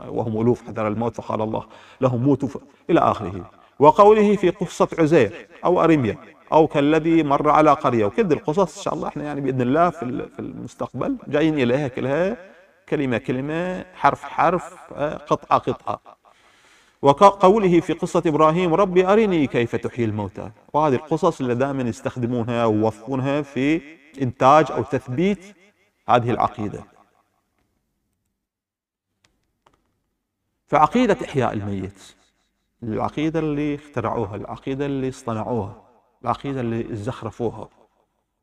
[0.10, 1.64] وهم ألوف حذر الموت فقال الله
[2.02, 2.50] لهم موتوا
[2.90, 3.52] إلى آخره.
[3.80, 6.18] وقوله في قصة عزير أو أريميا
[6.54, 10.04] أو كالذي مر على قرية وكل القصص إن شاء الله إحنا يعني بإذن الله في
[10.40, 12.38] المستقبل جايين إليها كلها
[12.90, 14.74] كلمة كلمة حرف حرف
[15.28, 16.00] قطعة قطعة.
[17.02, 20.52] وقوله في قصة إبراهيم ربي أرني كيف تحيي الموتى.
[20.74, 23.82] وهذه القصص اللي دائما يستخدمونها ويوظفونها في
[24.22, 25.56] إنتاج أو تثبيت
[26.10, 26.97] هذه العقيدة.
[30.68, 32.16] فعقيدة إحياء الميت
[32.84, 35.82] العقيدة اللي اخترعوها العقيدة اللي اصطنعوها
[36.24, 37.70] العقيدة اللي زخرفوها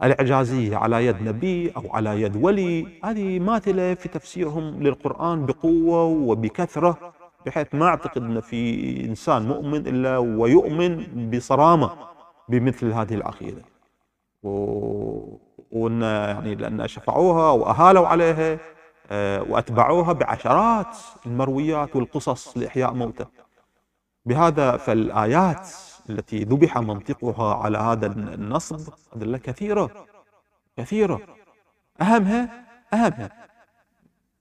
[0.02, 7.12] الإعجازية على يد نبي أو على يد ولي هذه ماثلة في تفسيرهم للقرآن بقوة وبكثرة
[7.46, 11.90] بحيث ما أعتقد أن في إنسان مؤمن إلا ويؤمن بصرامة
[12.48, 13.62] بمثل هذه العقيدة.
[14.42, 15.38] و...
[15.72, 18.58] وأن يعني لأن شفعوها وأهالوا عليها
[19.12, 23.24] وأتبعوها بعشرات المرويات والقصص لإحياء موتى
[24.26, 25.68] بهذا فالآيات
[26.10, 30.06] التي ذبح منطقها على هذا النصب أدلة كثيرة
[30.76, 31.20] كثيرة.
[32.00, 33.30] أهمها أهمها.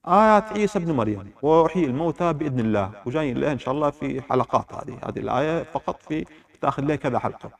[0.08, 2.90] آيات عيسى ابن مريم وأحيي الموتى بإذن الله.
[3.06, 6.24] وجايين لها إن شاء الله في حلقات هذه هذه الآية فقط في
[6.60, 7.50] تأخذ لها كذا حلقة.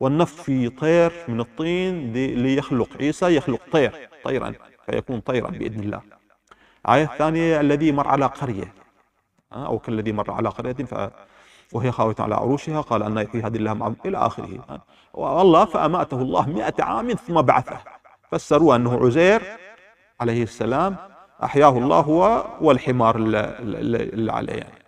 [0.00, 4.52] والنفخ في طير من الطين ليخلق عيسى يخلق طير طيرا
[4.86, 6.00] فيكون طيرا بإذن الله.
[6.86, 8.74] الآية الثانية الذي مر على قرية.
[9.52, 11.10] أو كالذي مر على قرية ف
[11.72, 14.80] وهي خاوية على عروشها قال أن يحيي هذه الله إلى آخره.
[15.14, 17.78] والله فأماته الله مئة عام ثم بعثه.
[18.30, 19.42] فسروا أنه عزير
[20.20, 20.96] عليه السلام
[21.44, 24.52] أحياه الله هو والحمار اللي عليه.
[24.52, 24.82] يعني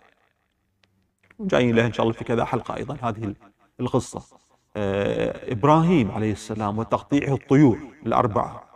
[1.39, 2.97] وجايين له إن شاء الله في كذا حلقة أيضا.
[3.01, 3.33] هذه
[3.79, 4.37] القصة.
[4.77, 8.68] آه، إبراهيم عليه السلام وتقطيعه الطيور الأربعة.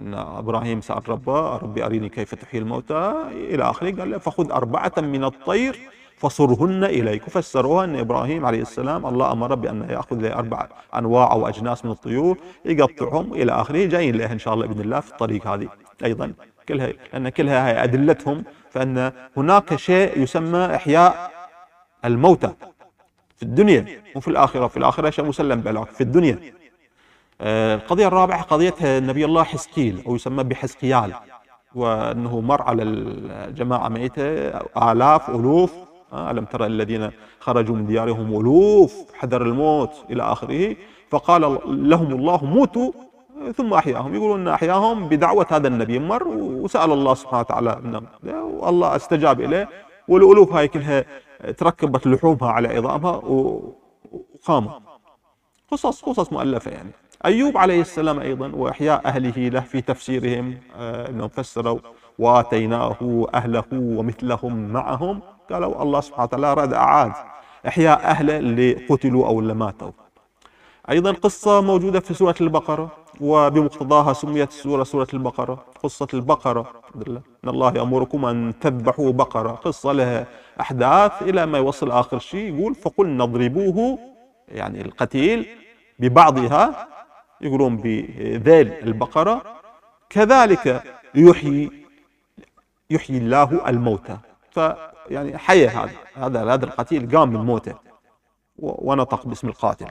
[0.00, 3.90] أن إبراهيم سأل ربه ربي أريني كيف تحيي الموتى؟ إلى آخره.
[3.98, 5.78] قال له فخذ أربعة من الطير
[6.16, 7.22] فصرهن إليك.
[7.22, 12.38] فسروها أن إبراهيم عليه السلام الله أمر بأن يأخذ أربع أنواع أو أجناس من الطيور
[12.64, 15.68] يقطعهم إلى آخره جايين له إن شاء الله بإذن الله في الطريق هذه.
[16.04, 16.32] أيضا
[16.68, 21.30] كلها لأن كلها هي أدلتهم فأن هناك شيء يسمى إحياء
[22.04, 22.52] الموتى
[23.36, 26.38] في الدنيا مو في الآخرة في الآخرة شيء مسلم بلاك في الدنيا.
[27.40, 31.14] القضية الرابعة قضية نبي الله حسقيل أو يسمى بحسقيال
[31.74, 34.22] وأنه مر على الجماعة ميتة
[34.92, 35.74] آلاف ألوف.
[36.12, 40.76] آه، ألم ترى الذين خرجوا من ديارهم ألوف حذر الموت إلى آخره.
[41.10, 42.92] فقال لهم الله موتوا
[43.56, 44.14] ثم أحياهم.
[44.14, 45.98] يقولون أحياهم بدعوة هذا النبي.
[45.98, 48.02] مر وسأل الله سبحانه وتعالى
[48.60, 49.68] والله استجاب إليه.
[50.08, 51.04] والألوف هاي كلها
[51.58, 54.72] تركبت لحومها على عظامها وقاموا
[55.70, 56.90] قصص قصص مؤلفة يعني.
[57.24, 61.78] أيوب عليه السلام أيضا وإحياء أهله له في تفسيرهم آه، أنهم فسروا
[62.18, 65.20] وآتيناه أهله ومثلهم معهم.
[65.50, 67.12] قالوا الله سبحانه وتعالى أراد أعاد
[67.68, 69.90] إحياء أهله اللي قتلوا أو اللي ماتوا.
[70.90, 72.90] أيضا قصة موجودة في سورة البقرة
[73.20, 76.72] وبمقتضاها سميت السورة سورة البقرة قصة البقرة.
[77.06, 79.50] إن الله يأمركم أن تذبحوا بقرة.
[79.50, 80.26] قصة لها
[80.60, 83.98] أحداث إلى ما يوصل آخر شيء يقول فقلنا اضربوه
[84.48, 85.46] يعني القتيل
[85.98, 86.88] ببعضها
[87.40, 89.60] يقولون بذيل البقرة
[90.10, 90.82] كذلك
[91.14, 91.86] يحيي
[92.90, 94.18] يحيي الله الموتى.
[94.50, 97.74] فيعني حي هذا هذا هذا القتيل قام من موته
[98.58, 99.90] ونطق باسم القاتل.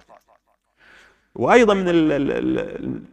[1.36, 3.04] وأيضا من ال ال ال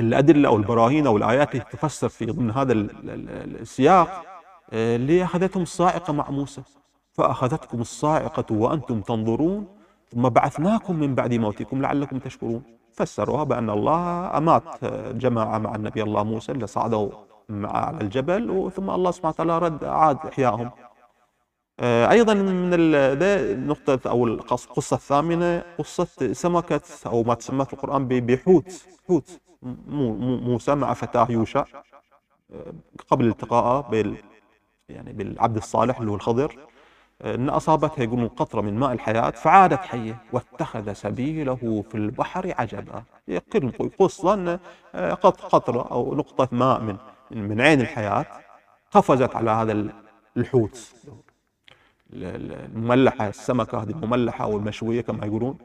[0.00, 4.24] الأدلة أو البراهين أو الآيات التي تفسر في ضمن هذا السياق
[4.72, 6.62] اللي اخذتهم الصاعقة مع موسى.
[7.12, 9.68] فأخذتكم الصاعقة وأنتم تنظرون
[10.12, 12.62] ثم بعثناكم من بعد موتكم لعلكم تشكرون.
[12.94, 14.84] فسروها بأن الله أمات
[15.14, 17.10] جماعة مع النبي الله موسى اللي صعدوا
[17.50, 20.70] على الجبل ثم الله سبحانه وتعالى رد أعاد إحيائهم
[21.80, 28.84] آه، أيضا من النقطة أو القصة الثامنة قصة سمكة أو ما تسمى في القرآن بحوت
[29.08, 31.64] حوت موسى مع فتاة يوشع
[32.52, 32.72] آه،
[33.08, 34.16] قبل التقائه بال
[34.88, 36.58] يعني بالعبد الصالح اللي هو الخضر.
[37.24, 43.02] أن أصابتها يقولون قطرة من ماء الحياة فعادت حية واتخذ سبيله في البحر عجبا.
[43.28, 44.58] يقص أن
[45.22, 46.96] قطرة أو نقطة ماء من
[47.30, 48.26] من عين الحياة
[48.90, 49.92] قفزت على هذا
[50.36, 50.94] الحوت.
[52.12, 55.58] المملحة السمكة هذه المملحة أو المشوية كما يقولون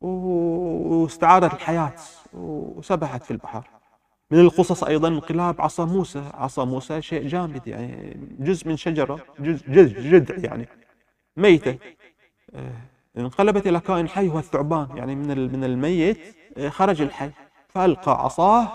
[0.00, 1.94] واستعادت الحياة
[2.32, 3.70] وسبحت في البحر.
[4.30, 6.22] من القصص أيضا انقلاب عصا موسى.
[6.34, 10.68] عصا موسى شيء جامد يعني جزء من شجرة جزء جذع يعني.
[11.38, 11.78] ميتة.
[12.54, 12.72] آه،
[13.18, 16.18] انقلبت إلى كائن حي هو الثعبان يعني من من الميت
[16.58, 17.30] آه، خرج الحي.
[17.68, 18.68] فألقى عصاه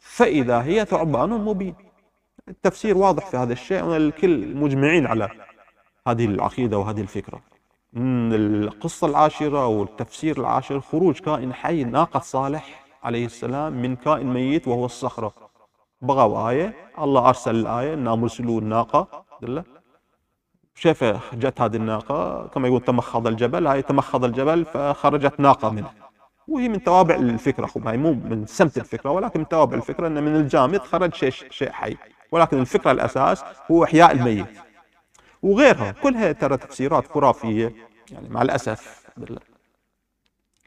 [0.00, 1.74] فإذا هي ثعبان مبين.
[2.48, 5.28] التفسير واضح في هذا الشيء والكل مجمعين على
[6.08, 7.40] هذه العقيدة وهذه الفكرة.
[7.96, 14.84] القصة العاشرة والتفسير العاشر خروج كائن حي ناقة صالح عليه السلام من كائن ميت وهو
[14.84, 15.32] الصخرة.
[16.02, 19.24] بغوا آية الله أرسل الآية إنا مرسلوا الناقة.
[20.74, 21.04] شاف
[21.34, 25.90] جت هذه الناقة كما يقول تمخض الجبل هاي تمخض الجبل فخرجت ناقة منه
[26.48, 30.36] وهي من توابع الفكرة هي مو من سمت الفكرة ولكن من توابع الفكرة أن من
[30.36, 31.96] الجامد خرج شيء شيء حي.
[32.32, 34.46] ولكن الفكرة الأساس هو إحياء الميت.
[35.42, 37.74] وغيرها كلها ترى تفسيرات خرافية
[38.10, 39.04] يعني مع الأسف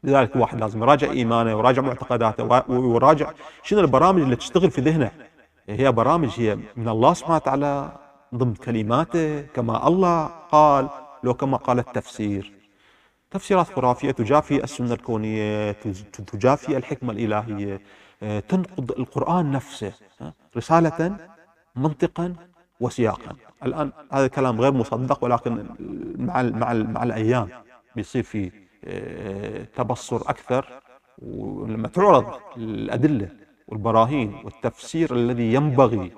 [0.03, 3.31] لذلك الواحد لازم يراجع إيمانه ويراجع معتقداته ويراجع
[3.63, 5.11] شنو البرامج اللي تشتغل في ذهنه.
[5.69, 7.91] هي برامج هي من الله سبحانه وتعالى
[8.35, 10.89] ضمن كلماته كما الله قال
[11.23, 12.53] لو كما قال التفسير.
[13.31, 15.71] تفسيرات خرافية تجافي السنة الكونية
[16.31, 17.81] تجافي الحكمة الإلهية.
[18.39, 19.93] تنقض القرآن نفسه
[20.57, 21.17] رسالة
[21.75, 22.35] منطقا
[22.79, 23.35] وسياقا.
[23.63, 25.65] الآن هذا الكلام غير مصدق ولكن
[26.17, 27.49] مع مع مع الأيام
[27.95, 28.51] بيصير في
[28.85, 30.79] آه، تبصر أكثر.
[31.21, 33.29] ولما تعرض الأدلة
[33.67, 36.11] والبراهين والتفسير الذي ينبغي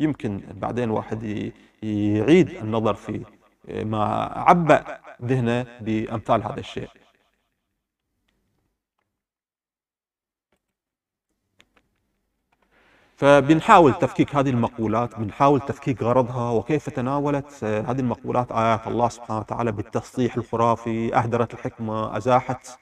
[0.00, 3.24] يمكن بعدين واحد يعيد النظر في
[3.68, 4.04] ما
[4.36, 6.88] عبأ ذهنه بأمثال هذا الشيء.
[13.16, 19.72] فبنحاول تفكيك هذه المقولات بنحاول تفكيك غرضها وكيف تناولت هذه المقولات آيات الله سبحانه وتعالى
[19.72, 22.78] بالتصحيح الخرافي أهدرت الحكمة أزاحت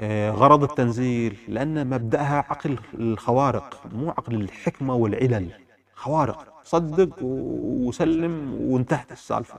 [0.00, 5.61] آه، غرض التنزيل لأن مبدأها عقل الخوارق مو عقل الحكمة والعلل.
[6.02, 9.58] خوارق صدق وسلم وانتهت السالفة.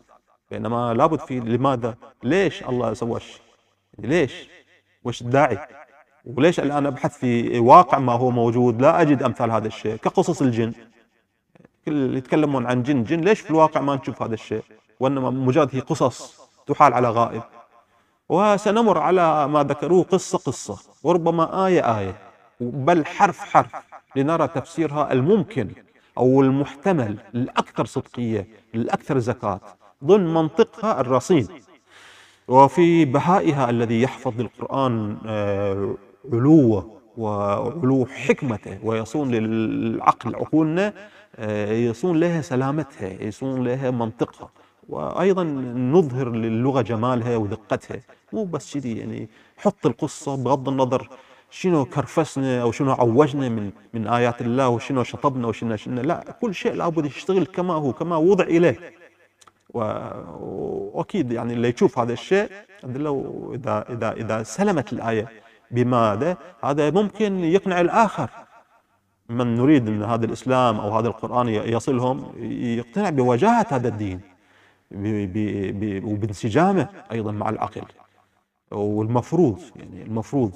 [0.52, 3.20] بينما لابد في لماذا؟ ليش الله سوى
[4.00, 4.50] ليش؟
[5.04, 5.58] وش الداعي؟
[6.26, 10.74] وليش الآن أبحث في واقع ما هو موجود؟ لا أجد أمثال هذا الشيء كقصص الجن.
[11.86, 14.64] كل يتكلمون عن جن جن ليش في الواقع ما نشوف هذا الشيء؟
[15.00, 17.44] وإنما مجرد هي قصص تحال على غائب.
[18.30, 22.18] وسنمر على ما ذكروه قصة قصة وربما آية آية.
[22.60, 23.72] بل حرف حرف
[24.16, 25.70] لنرى تفسيرها الممكن.
[26.18, 29.60] أو المحتمل الأكثر صدقية الأكثر زكاة
[30.04, 31.48] ضمن منطقها الرصين.
[32.48, 35.96] وفي بهائها الذي يحفظ القرآن آه،
[36.34, 40.94] علوه وعلو حكمته ويصون للعقل عقولنا
[41.36, 44.50] آه، يصون لها سلامتها يصون لها منطقها.
[44.90, 45.44] وأيضا
[45.94, 48.00] نظهر للغة جمالها ودقتها.
[48.34, 51.10] مو بس كذي يعني حط القصة بغض النظر
[51.54, 56.02] شنو كرفسنا أو شنو عوجنا من من آيات الله وشنو شطبنا وشنو شنو.
[56.02, 58.78] لا كل شيء لابد يشتغل كما هو كما وضع إليه.
[59.74, 62.50] وأكيد يعني اللي يشوف هذا الشيء
[62.84, 65.28] لو اذا اذا إذا سلمت الآية
[65.72, 68.30] بماذا هذا ممكن يقنع الآخر.
[69.30, 72.34] من نريد أن هذا الإسلام أو هذا القرآن يصلهم
[72.80, 74.20] يقتنع بوجاهة هذا الدين
[76.04, 77.82] وبانسجامه أيضا مع العقل.
[78.72, 80.52] والمفروض يعني المفروض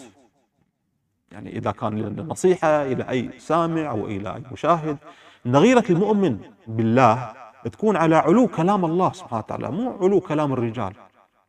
[1.32, 4.98] يعني إذا كان نصيحة إلى أي سامع أو إلى أي مشاهد.
[5.46, 7.34] نغيرة المؤمن بالله
[7.72, 10.94] تكون على علو كلام الله سبحانه وتعالى مو علو كلام الرجال.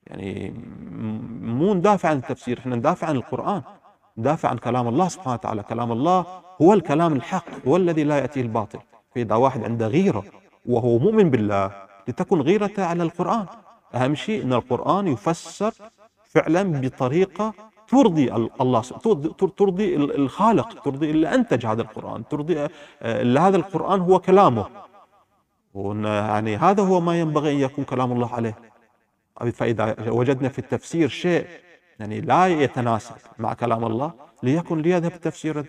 [0.07, 0.55] يعني
[1.43, 3.63] مو ندافع عن التفسير إحنا ندافع عن القرآن.
[4.19, 5.63] ندافع عن كلام الله سبحانه وتعالى.
[5.63, 6.27] كلام الله
[6.63, 8.79] هو الكلام الحق هو الذي لا يأتيه الباطل.
[9.15, 10.25] فإذا واحد عنده غيرة
[10.67, 11.73] وهو مؤمن بالله
[12.09, 13.47] لتكن غيرته على القرآن.
[13.95, 15.73] أهم شيء أن القرآن يفسر
[16.25, 17.55] فعلا بطريقة
[17.89, 18.83] ترضي الله
[19.57, 22.29] ترضي الخالق ترضي اللي أنتج هذا القرآن.
[22.29, 22.69] ترضي آه،
[23.39, 24.67] هذا القرآن هو كلامه.
[26.05, 28.59] يعني هذا هو ما ينبغي أن يكون كلام الله عليه.
[29.53, 31.47] فإذا وجدنا في التفسير شيء
[32.01, 34.13] يعني لا يتناسب مع كلام الله
[34.43, 35.61] ليكن ليذهب التفسير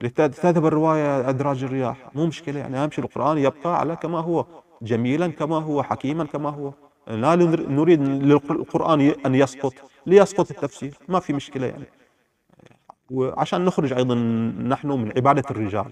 [0.00, 1.96] لتذهب الرواية أدراج الرياح.
[2.14, 4.44] مو مشكلة يعني أهم شيء القرآن يبقى على كما هو
[4.82, 6.72] جميلا كما هو حكيما كما هو.
[7.06, 7.34] لا
[7.68, 9.74] نريد للقرآن أن يسقط.
[10.06, 11.84] ليسقط التفسير ما في مشكلة يعني.
[13.10, 14.14] وعشان نخرج أيضا
[14.68, 15.86] نحن من عبادة الرجال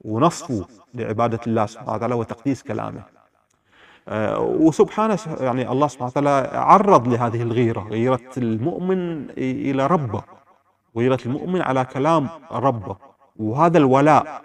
[0.00, 3.02] ونصفو لعبادة الله سبحانه وتعالى وتقديس كلامه.
[4.08, 10.22] آه، وسبحانه يعني الله سبحانه وتعالى عرض لهذه الغيرة غيرة المؤمن إلى ربه
[10.96, 12.96] غيرة المؤمن على كلام ربه.
[13.36, 14.42] وهذا الولاء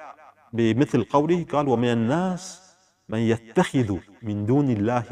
[0.54, 2.62] بمثل قوله قال ومن الناس
[3.10, 5.04] من يتخذ من دون الله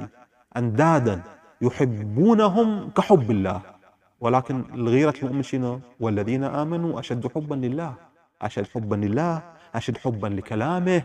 [0.58, 1.22] أندادا
[1.62, 3.78] يحبونهم كحب الله.
[4.22, 7.93] ولكن الغيرة المؤمن شنو والذين آمنوا أشد حبا لله
[8.41, 9.43] أشد حبا لله
[9.76, 11.03] أشد حبا لكلامه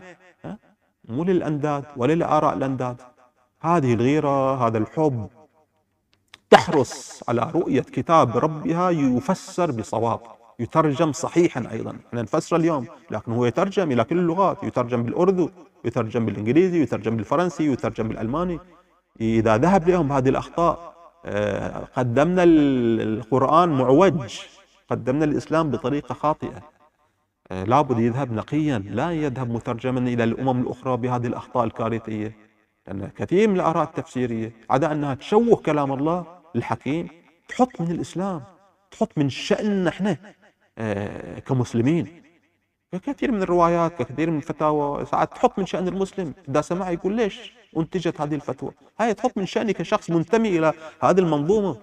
[1.09, 3.01] مو للأنداد ولا لآراء الأنداد.
[3.61, 5.29] هذه الغيرة هذا الحب
[6.49, 10.19] تحرص على رؤية كتاب ربها يفسر بصواب
[10.59, 11.97] يترجم صحيحا أيضا.
[12.07, 15.49] إحنا نفسر اليوم لكن هو يترجم إلى كل اللغات يترجم بالأردو
[15.85, 18.59] يترجم بالإنجليزي يترجم بالفرنسي يترجم بالألماني.
[19.21, 20.94] إذا ذهب لهم هذه الأخطاء
[21.95, 24.39] قدمنا القرآن معوج
[24.89, 26.61] قدمنا الإسلام بطريقة خاطئة.
[27.51, 32.35] آه، لابد يذهب نقيا لا يذهب مترجما إلى الأمم الأخرى بهذه الأخطاء الكارثية.
[32.87, 37.07] لأن كثير من الآراء التفسيرية عدا أنها تشوه كلام الله الحكيم
[37.47, 38.41] تحط من الإسلام
[38.91, 40.17] تحط من شأننا إحنا
[40.77, 42.24] آه، كمسلمين.
[42.99, 46.33] كثير من الروايات كثير من الفتاوى ساعات تحط من شأن المسلم.
[46.49, 51.19] إذا سمع يقول ليش أنتجت هذه الفتوى؟ هاي تحط من شأني كشخص منتمي إلى هذه
[51.19, 51.77] المنظومة.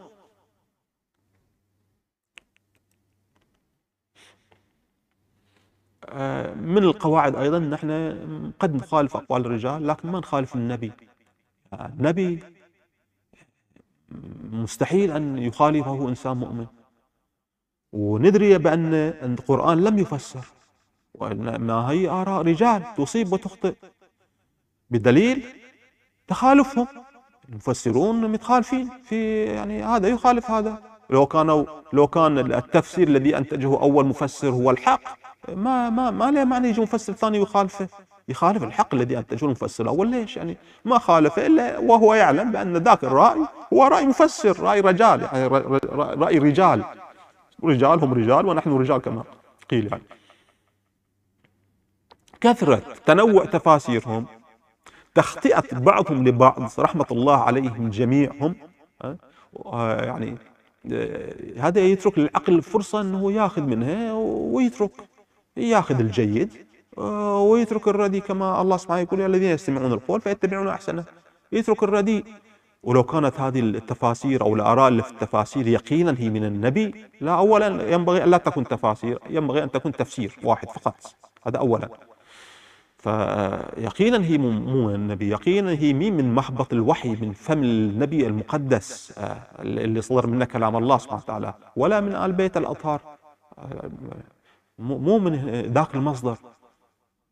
[6.09, 7.91] آه، من القواعد أيضا نحن
[8.59, 10.93] قد نخالف أقوال الرجال لكن ما نخالف النبي.
[11.73, 12.43] النبي
[14.53, 16.67] مستحيل أن يخالفه إنسان مؤمن.
[17.93, 20.62] وندري بأن القرآن لم يفسر.
[21.15, 23.75] وإنما هي آراء رجال تصيب وتخطئ.
[24.91, 25.45] بدليل
[26.29, 26.87] تخالفهم.
[27.49, 30.79] المفسرون متخالفين في يعني هذا يخالف هذا.
[31.11, 35.01] لو كانوا لو كان التفسير الذي أنتجه أول مفسر هو الحق
[35.49, 37.89] ما ما ما له معنى يجي مفسر ثاني يخالفه.
[38.29, 40.11] يخالف الحق الذي أنتجه المفسر الأول.
[40.11, 45.23] ليش؟ يعني ما خالفه إلا وهو يعلم بأن ذاك الرأي هو رأي مفسر رأي رجال
[45.23, 45.47] يعني
[45.95, 46.85] رأي رجال.
[47.65, 49.25] رجال هم رجال ونحن رجال كما
[49.71, 50.03] قيل يعني.
[52.43, 54.27] كثرة تنوع تفاسيرهم
[55.15, 58.55] تخطئة بعضهم لبعض رحمة الله عليهم جميعهم.
[59.75, 60.39] يعني
[61.59, 64.13] هذا يترك للعقل فرصة أنه ياخذ منها
[64.55, 64.91] ويترك
[65.57, 66.51] ياخذ الجيد
[66.97, 71.05] ويترك الردي كما الله سبحانه يقول الذين يستمعون القول فيتبعون أحسنه.
[71.53, 72.25] يترك الردي.
[72.83, 77.93] ولو كانت هذه التفاسير أو الآراء اللي في التفاسير يقينا هي من النبي لا أولا
[77.93, 81.17] ينبغي أن لا تكون تفاسير ينبغي أن تكون تفسير واحد فقط.
[81.47, 81.89] هذا أولا.
[83.03, 89.19] فيقينا هي مو من النبي يقينا هي مين من محبط الوحي من فم النبي المقدس
[89.19, 93.01] آه، اللي صدر منه كلام الله سبحانه وتعالى ولا من آل بيت الأطهار.
[93.59, 93.91] آه،
[94.79, 95.33] مو من
[95.75, 96.37] ذاك المصدر.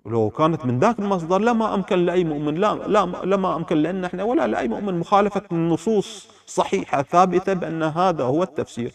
[0.05, 4.23] ولو كانت من ذاك المصدر لما أمكن لأي مؤمن لا, لا لما أمكن لأن إحنا
[4.23, 8.93] ولا لأي مؤمن مخالفة النصوص صحيحة ثابتة بأن هذا هو التفسير.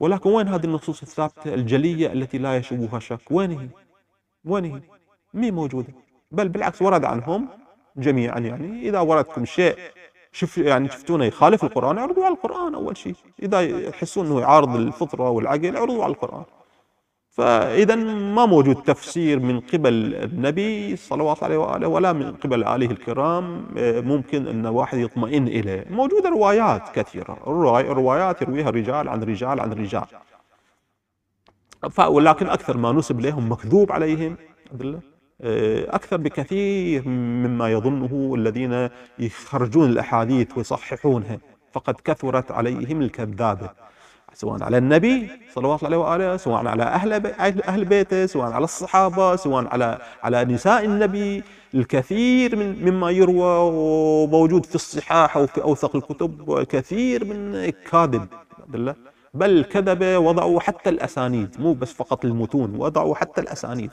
[0.00, 3.68] ولكن وين هذه النصوص الثابتة الجلية التي لا يشوبها شك؟ وين هي
[4.44, 4.95] وين هي
[5.36, 5.92] مي موجودة.
[6.30, 7.48] بل بالعكس ورد عنهم
[7.96, 9.76] جميعا يعني إذا وردكم شيء
[10.32, 13.14] شوف يعني شفتونه يخالف القرآن اعرضوا على القرآن أول شيء.
[13.42, 16.44] إذا يحسون أنه يعارض الفطرة والعقل اعرضوا على القرآن.
[17.30, 17.94] فإذا
[18.34, 23.66] ما موجود تفسير من قبل النبي الله عليه وآله ولا من قبل آله الكرام
[24.08, 25.84] ممكن أن واحد يطمئن إليه.
[25.90, 27.38] موجودة روايات كثيرة.
[27.46, 30.06] الروايات يرويها رجال عن رجال عن رجال.
[32.08, 34.36] ولكن أكثر ما نسب لهم مكذوب عليهم.
[35.40, 41.38] أكثر بكثير مما يظنه الذين يخرجون الأحاديث ويصححونها
[41.72, 43.70] فقد كثرت عليهم الكذابة
[44.34, 47.12] سواء على النبي صلى الله عليه وآله سواء على أهل
[47.68, 51.42] أهل بيته سواء على الصحابة سواء على على نساء النبي
[51.74, 58.26] الكثير من مما يروى وموجود في الصحاح أو في أوثق الكتب كثير من كاذب
[59.34, 63.90] بل كذب وضعوا حتى الأسانيد مو بس فقط المتون وضعوا حتى الأسانيد.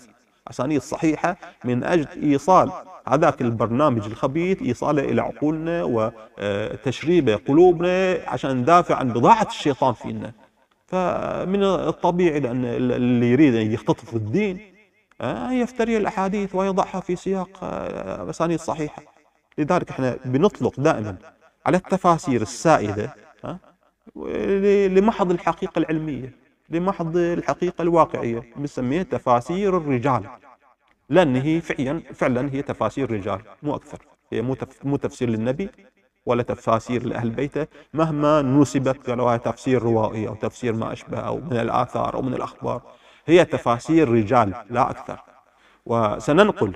[0.50, 2.72] أسانيد صحيحة من أجل إيصال
[3.08, 10.32] هذاك البرنامج الخبيث إيصاله إلى عقولنا وتشريب قلوبنا عشان ندافع عن بضاعة الشيطان فينا.
[10.88, 14.74] فمن الطبيعي لأن اللي يريد أن يختطف الدين
[15.22, 19.04] آه، يفتري الأحاديث ويضعها في سياق آه، أسانيد صحيحة.
[19.58, 21.16] لذلك إحنا بنطلق دائما
[21.66, 23.16] على التفاسير السائدة
[23.46, 23.58] آه،
[24.88, 26.43] لمحض الحقيقة العلمية.
[26.70, 30.24] لمحض الحقيقة الواقعية بنسميها تفاسير الرجال.
[31.10, 33.98] لأن هي فعلا فعلا هي تفاسير رجال مو أكثر.
[34.32, 34.42] هي
[34.84, 35.70] مو تفسير للنبي
[36.26, 41.58] ولا تفاسير لأهل بيته مهما نسبت قالوا تفسير روائي أو تفسير ما أشبه أو من
[41.58, 42.82] الآثار أو من الأخبار.
[43.26, 45.20] هي تفاسير رجال لا أكثر.
[45.86, 46.74] وسننقل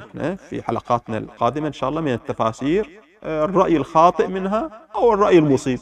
[0.49, 5.79] في حلقاتنا القادمة إن شاء الله من التفاسير الرأي الخاطئ منها أو الرأي المصيب.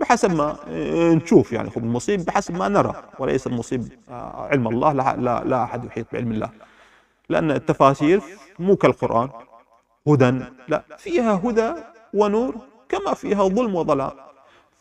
[0.00, 0.56] بحسب ما
[1.14, 1.70] نشوف يعني.
[1.70, 3.88] خب المصيب بحسب ما نرى وليس المصيب
[4.34, 6.50] علم الله لا, لا, لا أحد يحيط بعلم الله.
[7.28, 8.20] لأن التفاسير
[8.58, 9.28] مو كالقرآن
[10.08, 11.72] هدى لا فيها هدى
[12.14, 12.54] ونور
[12.88, 14.10] كما فيها ظلم وظلام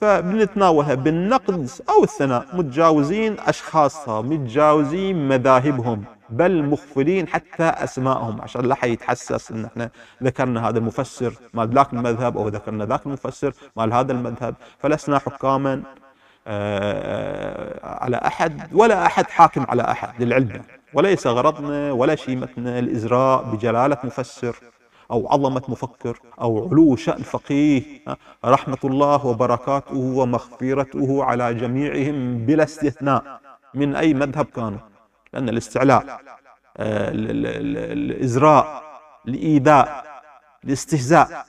[0.01, 9.51] فبنتناولها بالنقد أو الثناء متجاوزين أشخاصها متجاوزين مذاهبهم بل مخفلين حتى أسمائهم عشان لا يتحسس
[9.51, 9.89] إن إحنا
[10.23, 14.55] ذكرنا هذا المفسر مال ذاك المذهب أو ذكرنا ذاك المفسر مال هذا المذهب.
[14.79, 15.83] فلسنا حكاما
[16.47, 20.61] آه، على أحد ولا أحد حاكم على أحد للعلم.
[20.93, 24.55] وليس غرضنا ولا شيمتنا الإزراء بجلالة مفسر.
[25.11, 27.81] أو عظمة مفكر أو علو شأن فقيه
[28.45, 33.39] رحمة الله وبركاته ومغفرته على جميعهم بلا استثناء.
[33.73, 34.79] من أي مذهب كانوا؟
[35.33, 36.03] لأن الاستعلاء
[36.77, 38.83] آه، الإزراء
[39.27, 40.05] الإيذاء
[40.65, 41.45] الاستهزاء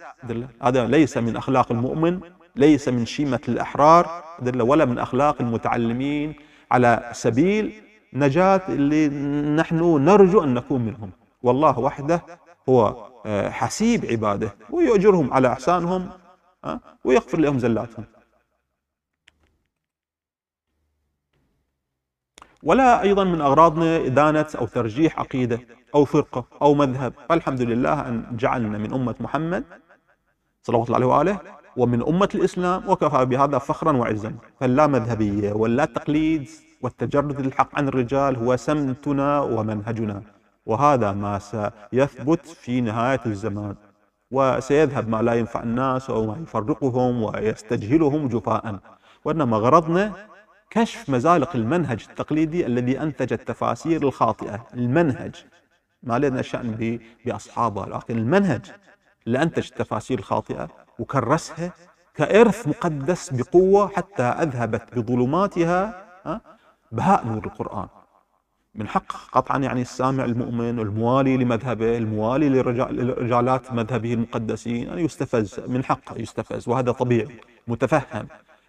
[0.62, 2.20] هذا ليس من أخلاق المؤمن
[2.57, 4.24] ليس من شيمة الأحرار
[4.59, 6.34] ولا من أخلاق المتعلمين.
[6.70, 7.82] على سبيل
[8.12, 9.09] نجاة اللي
[9.57, 11.11] نحن نرجو أن نكون منهم.
[11.42, 12.22] والله وحده
[12.68, 16.10] هو آه، حسيب عباده ويؤجرهم على إحسانهم
[17.04, 18.04] ويغفر لهم زلاتهم.
[22.62, 25.60] ولا أيضا من أغراضنا إدانة أو ترجيح عقيدة
[25.94, 27.12] أو فرقة أو مذهب.
[27.28, 29.64] فالحمد لله أن جعلنا من أمة محمد
[30.62, 31.40] صلى الله عليه وآله
[31.76, 34.34] ومن أمة الإسلام وكفى بهذا فخرا وعزا.
[34.60, 36.48] فلا مذهبية ولا تقليد
[36.82, 40.36] والتجرد للحق عن الرجال هو سمتنا ومنهجنا.
[40.66, 43.74] وهذا ما سيثبت في نهاية الزمان
[44.30, 48.78] وسيذهب ما لا ينفع الناس أو ما يفرقهم ويستجهلهم جفاء.
[49.24, 50.12] وإنما غرضنا
[50.70, 55.34] كشف مزالق المنهج التقليدي الذي أنتج التفاسير الخاطئة المنهج.
[56.02, 58.72] ما لنا شأن بأصحابه لكن المنهج
[59.26, 61.72] اللي أنتج التفاسير الخاطئة وكرسها
[62.14, 66.06] كإرث مقدس بقوة حتى أذهبت بظلماتها
[66.92, 67.88] بهاء نور القرآن.
[68.77, 75.85] من حق قطعا يعني السامع المؤمن الموالي لمذهبه الموالي لرجالات مذهبه المقدسين أن يستفز من
[75.85, 77.37] حقه يستفز وهذا طبيعي
[77.68, 78.27] متفهم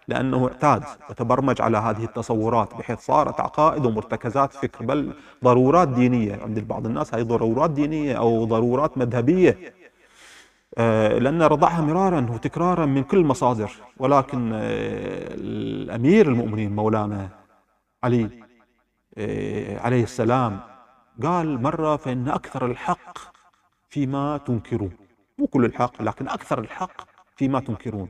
[0.08, 5.12] لأنه اعتاد وتبرمج على هذه التصورات بحيث صارت عقائد ومرتكزات فكر بل
[5.44, 9.58] ضرورات دينية عند بعض الناس هي ضرورات دينية أو ضرورات مذهبية.
[10.78, 14.58] آه، لأن رضعها مرارا وتكرارا من كل المصادر ولكن آه،
[15.34, 17.28] الأمير المؤمنين مولانا
[18.04, 18.47] علي
[19.78, 20.60] عليه السلام
[21.22, 23.18] قال مرة فإن أكثر الحق
[23.88, 24.96] فيما تنكرون.
[25.38, 28.08] مو كل الحق لكن أكثر الحق فيما تنكرون.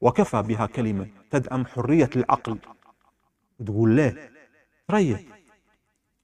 [0.00, 2.58] وكفى بها كلمة تدعم حرية العقل.
[3.66, 4.32] تقول ليه
[4.90, 5.20] ريح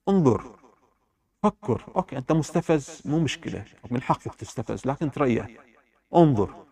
[0.08, 0.44] انظر
[1.42, 1.84] فكر.
[1.96, 3.64] أوكي أنت مستفز مو مشكلة.
[3.90, 5.46] من حقك تستفز لكن تريح.
[6.14, 6.64] انظر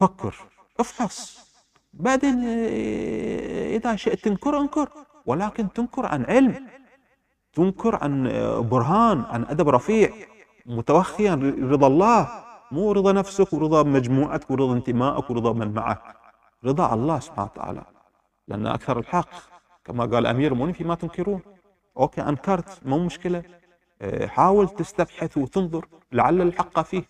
[0.00, 0.34] فكر
[0.80, 1.46] افحص.
[1.92, 4.88] بعدين آه، إذا شئت تنكر انكر.
[5.26, 6.66] ولكن تنكر عن علم
[7.52, 10.10] تنكر عن آه، برهان عن أدب رفيع
[10.66, 12.28] متوخيا رضا الله
[12.72, 16.02] مو رضا نفسك ورضا مجموعتك ورضا انتمائك ورضا من معك.
[16.64, 17.84] رضا الله سبحانه وتعالى.
[18.48, 19.28] لأن أكثر الحق
[19.84, 21.40] كما قال أمير المؤمنين فيما تنكرون.
[21.96, 23.42] أوكي أنكرت مو مشكلة.
[24.02, 27.02] آه، حاول تستبحث وتنظر لعل الحق فيه.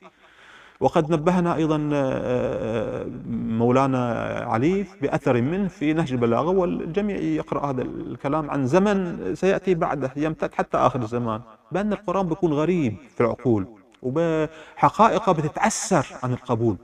[0.81, 4.13] وقد نبهنا أيضا آه، مولانا
[4.47, 10.55] علي بأثر منه في نهج البلاغة والجميع يقرأ هذا الكلام عن زمن سيأتي بعده يمتد
[10.55, 11.41] حتى آخر الزمان.
[11.73, 13.67] بأن القرآن بيكون غريب في العقول
[14.03, 16.77] وبحقائق بتتعسر عن القبول.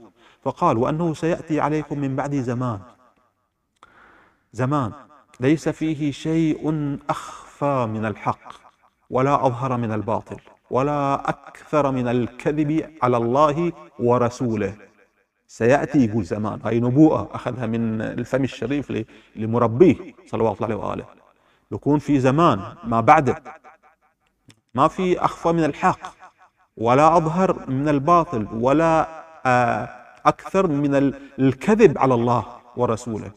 [0.43, 2.79] فقال وأنه سيأتي عليكم من بعد زمان.
[4.53, 4.91] زمان
[5.39, 8.53] ليس فيه شيء أخفى من الحق
[9.09, 10.37] ولا أظهر من الباطل.
[10.73, 14.73] ولا أكثر من الكذب على الله ورسوله.
[15.47, 19.05] سيأتي زمان هاي نبوءة أخذها من الفم الشريف
[19.35, 19.95] لمربيه
[20.25, 21.05] صلوات الله عليه وآله.
[21.71, 23.43] يكون في زمان ما بعده.
[24.75, 25.99] ما في أخفى من الحق
[26.77, 29.07] ولا أظهر من الباطل ولا
[29.45, 29.89] آه،
[30.25, 30.95] أكثر من
[31.39, 32.45] الكذب على الله
[32.77, 33.31] ورسوله.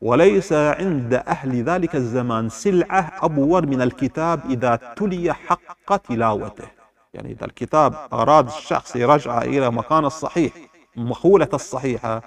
[0.00, 6.73] وليس عند أهل ذلك الزمان سلعة أبور من الكتاب إذا تلي حق تلاوته.
[7.14, 10.52] يعني إذا الكتاب أراد الشخص يرجع إلى مكان الصحيح
[10.96, 12.22] مخولة الصحيحة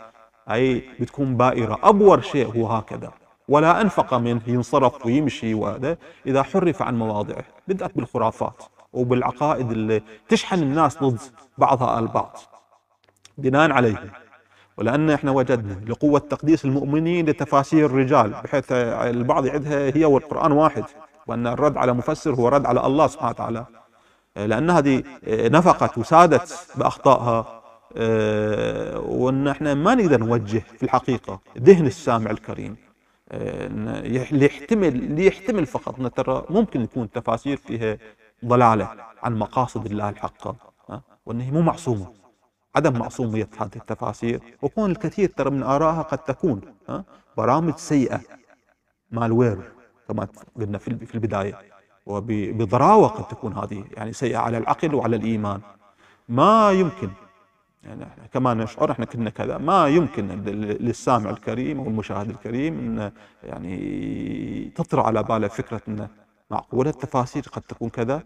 [0.51, 1.79] أي بتكون بائرة.
[1.83, 3.11] أبور شيء هو هكذا.
[3.49, 5.97] ولا أنفق منه ينصرف ويمشي وهذا.
[6.25, 8.63] إذا حرف عن مواضعه بدأت بالخرافات
[8.93, 11.19] وبالعقائد اللي تشحن الناس ضد
[11.57, 12.37] بعضها البعض
[13.37, 14.13] بناء عليه
[14.77, 20.83] ولأن إحنا وجدنا لقوة تقديس المؤمنين لتفاسير الرجال بحيث البعض يعدها هي والقرآن واحد
[21.27, 23.65] وأن الرد على مفسر هو رد على الله سبحانه وتعالى.
[24.45, 27.57] لأن هذه نفقت وسادت بأخطائها
[27.97, 32.75] آه، وإن إحنا ما نقدر نوجه في الحقيقة ذهن السامع الكريم.
[34.31, 37.97] ليحتمل ليحتمل فقط إن ترى ممكن يكون تفاسير فيها
[38.45, 38.89] ضلالة
[39.23, 40.55] عن مقاصد الله الحقه
[41.25, 42.13] وإن هي مو معصومة.
[42.75, 44.39] عدم معصومية هذه التفاسير.
[44.61, 46.61] وكون الكثير ترى من آرائها قد تكون
[47.37, 48.21] برامج سيئة.
[49.11, 49.57] مالوير
[50.07, 50.27] كما
[50.57, 51.76] قلنا في البداية.
[52.07, 55.61] وبضراوه قد تكون هذه يعني سيئة على العقل وعلى الإيمان.
[56.29, 57.09] ما يمكن
[57.83, 60.27] يعني كما نشعر إحنا كنا كذا ما يمكن
[60.79, 63.11] للسامع الكريم أو المشاهد الكريم إن
[63.43, 66.07] يعني تطرى على باله فكرة انه
[66.51, 68.23] معقولة التفاسير قد تكون كذا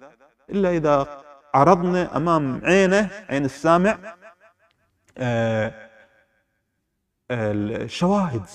[0.49, 1.23] إلا إذا
[1.53, 3.97] عرضنا أمام عينه عين السامع
[5.17, 5.73] آه
[7.31, 8.45] الشواهد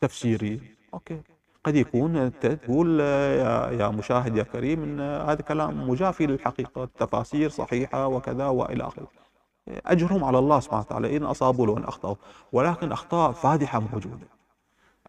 [0.00, 0.60] تفسيرية.
[0.94, 1.33] أوكي.
[1.64, 3.00] قد يكون انت تقول
[3.80, 9.06] يا مشاهد يا كريم إن هذا كلام مجافي للحقيقه التفاسير صحيحة وكذا وإلى آخره.
[9.68, 12.14] أجرهم على الله سبحانه وتعالى إن أصابوا وان أخطأوا
[12.52, 14.26] ولكن أخطاء فادحة موجودة.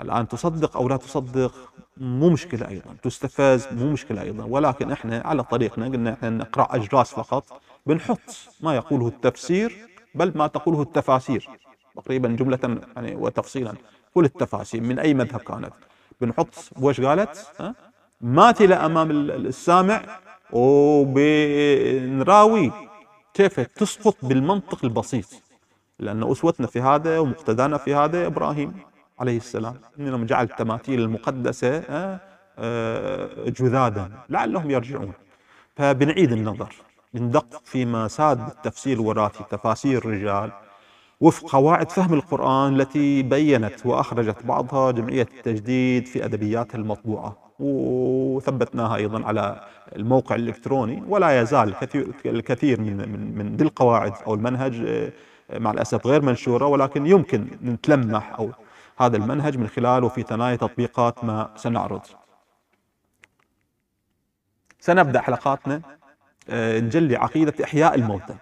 [0.02, 1.54] الآن تصدق أو لا تصدق
[1.98, 7.14] مو مشكلة أيضا تستفز مو مشكلة أيضا ولكن إحنا على طريقنا قلنا إحنا نقرأ أجراس
[7.14, 8.20] فقط بنحط
[8.62, 11.50] ما يقوله التفسير بل ما تقوله التفاسير
[11.96, 13.74] تقريبا جملة يعني وتفصيلا
[14.14, 15.74] كل التفاسير من أي مذهب كانت.
[16.22, 17.48] بنحط وش قالت؟
[18.22, 20.02] ماثله امام السامع
[21.32, 22.72] وبنراوي
[23.34, 25.26] كيف تسقط بالمنطق البسيط.
[26.00, 28.74] لأن أسوتنا في هذا ومقتدانا في هذا إبراهيم
[29.20, 29.76] عليه السلام.
[30.00, 31.84] إنما جعل التماثيل المقدسة
[32.60, 35.14] آه، جذادا لعلهم يرجعون.
[35.76, 36.76] فبنعيد النظر.
[37.14, 40.52] بندق فيما ساد بالتفسير الوراثي تفاسير الرجال
[41.22, 47.46] وفق قواعد فهم القرآن التي بينت وأخرجت بعضها جمعية التجديد في أدبياتها المطبوعة.
[47.60, 54.34] وثبتناها أيضا على الموقع الإلكتروني ولا يزال الكثير, الكثير من, من, من ذي القواعد أو
[54.34, 55.12] المنهج آه،
[55.60, 58.52] مع الأسف غير منشورة ولكن يمكن نتلمح أو
[58.98, 62.02] هذا المنهج من خلاله في ثنايا تطبيقات ما سنعرض.
[64.80, 65.82] سنبدأ حلقاتنا
[66.50, 68.36] آه، نجلي عقيدة إحياء الموتى.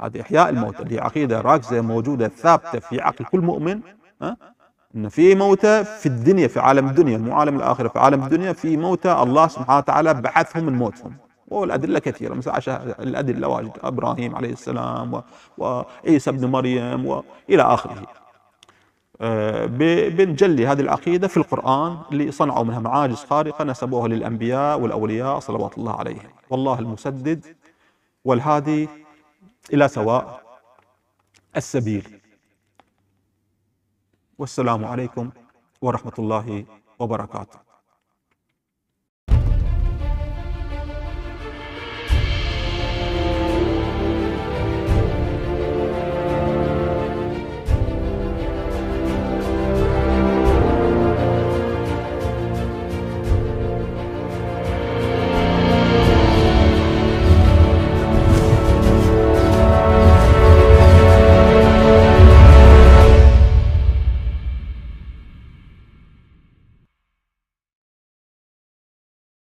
[0.00, 3.80] هذه إحياء الموتى اللي عقيدة راكزة موجودة ثابتة في عقل كل مؤمن
[4.22, 4.36] ها؟
[4.96, 8.76] إن في موتى في الدنيا في عالم الدنيا مو عالم الآخرة في عالم الدنيا في
[8.76, 11.16] موتى الله سبحانه وتعالى بعثهم من موتهم.
[11.48, 12.52] والأدلة كثيرة مثل
[13.00, 15.22] الأدلة واجد إبراهيم عليه السلام
[15.58, 18.02] وعيسى ابن مريم والى آخره.
[19.20, 19.66] آه،
[20.08, 25.96] بنجلي هذه العقيدة في القرآن اللي صنعوا منها معاجز خارقة نسبوها للأنبياء والأولياء صلوات الله
[25.96, 26.30] عليهم.
[26.50, 27.44] والله المسدد
[28.24, 28.88] والهادي
[29.72, 30.42] إلى سواء
[31.56, 32.20] السبيل.
[34.38, 35.30] والسلام عليكم
[35.80, 36.64] ورحمة الله
[36.98, 37.65] وبركاته.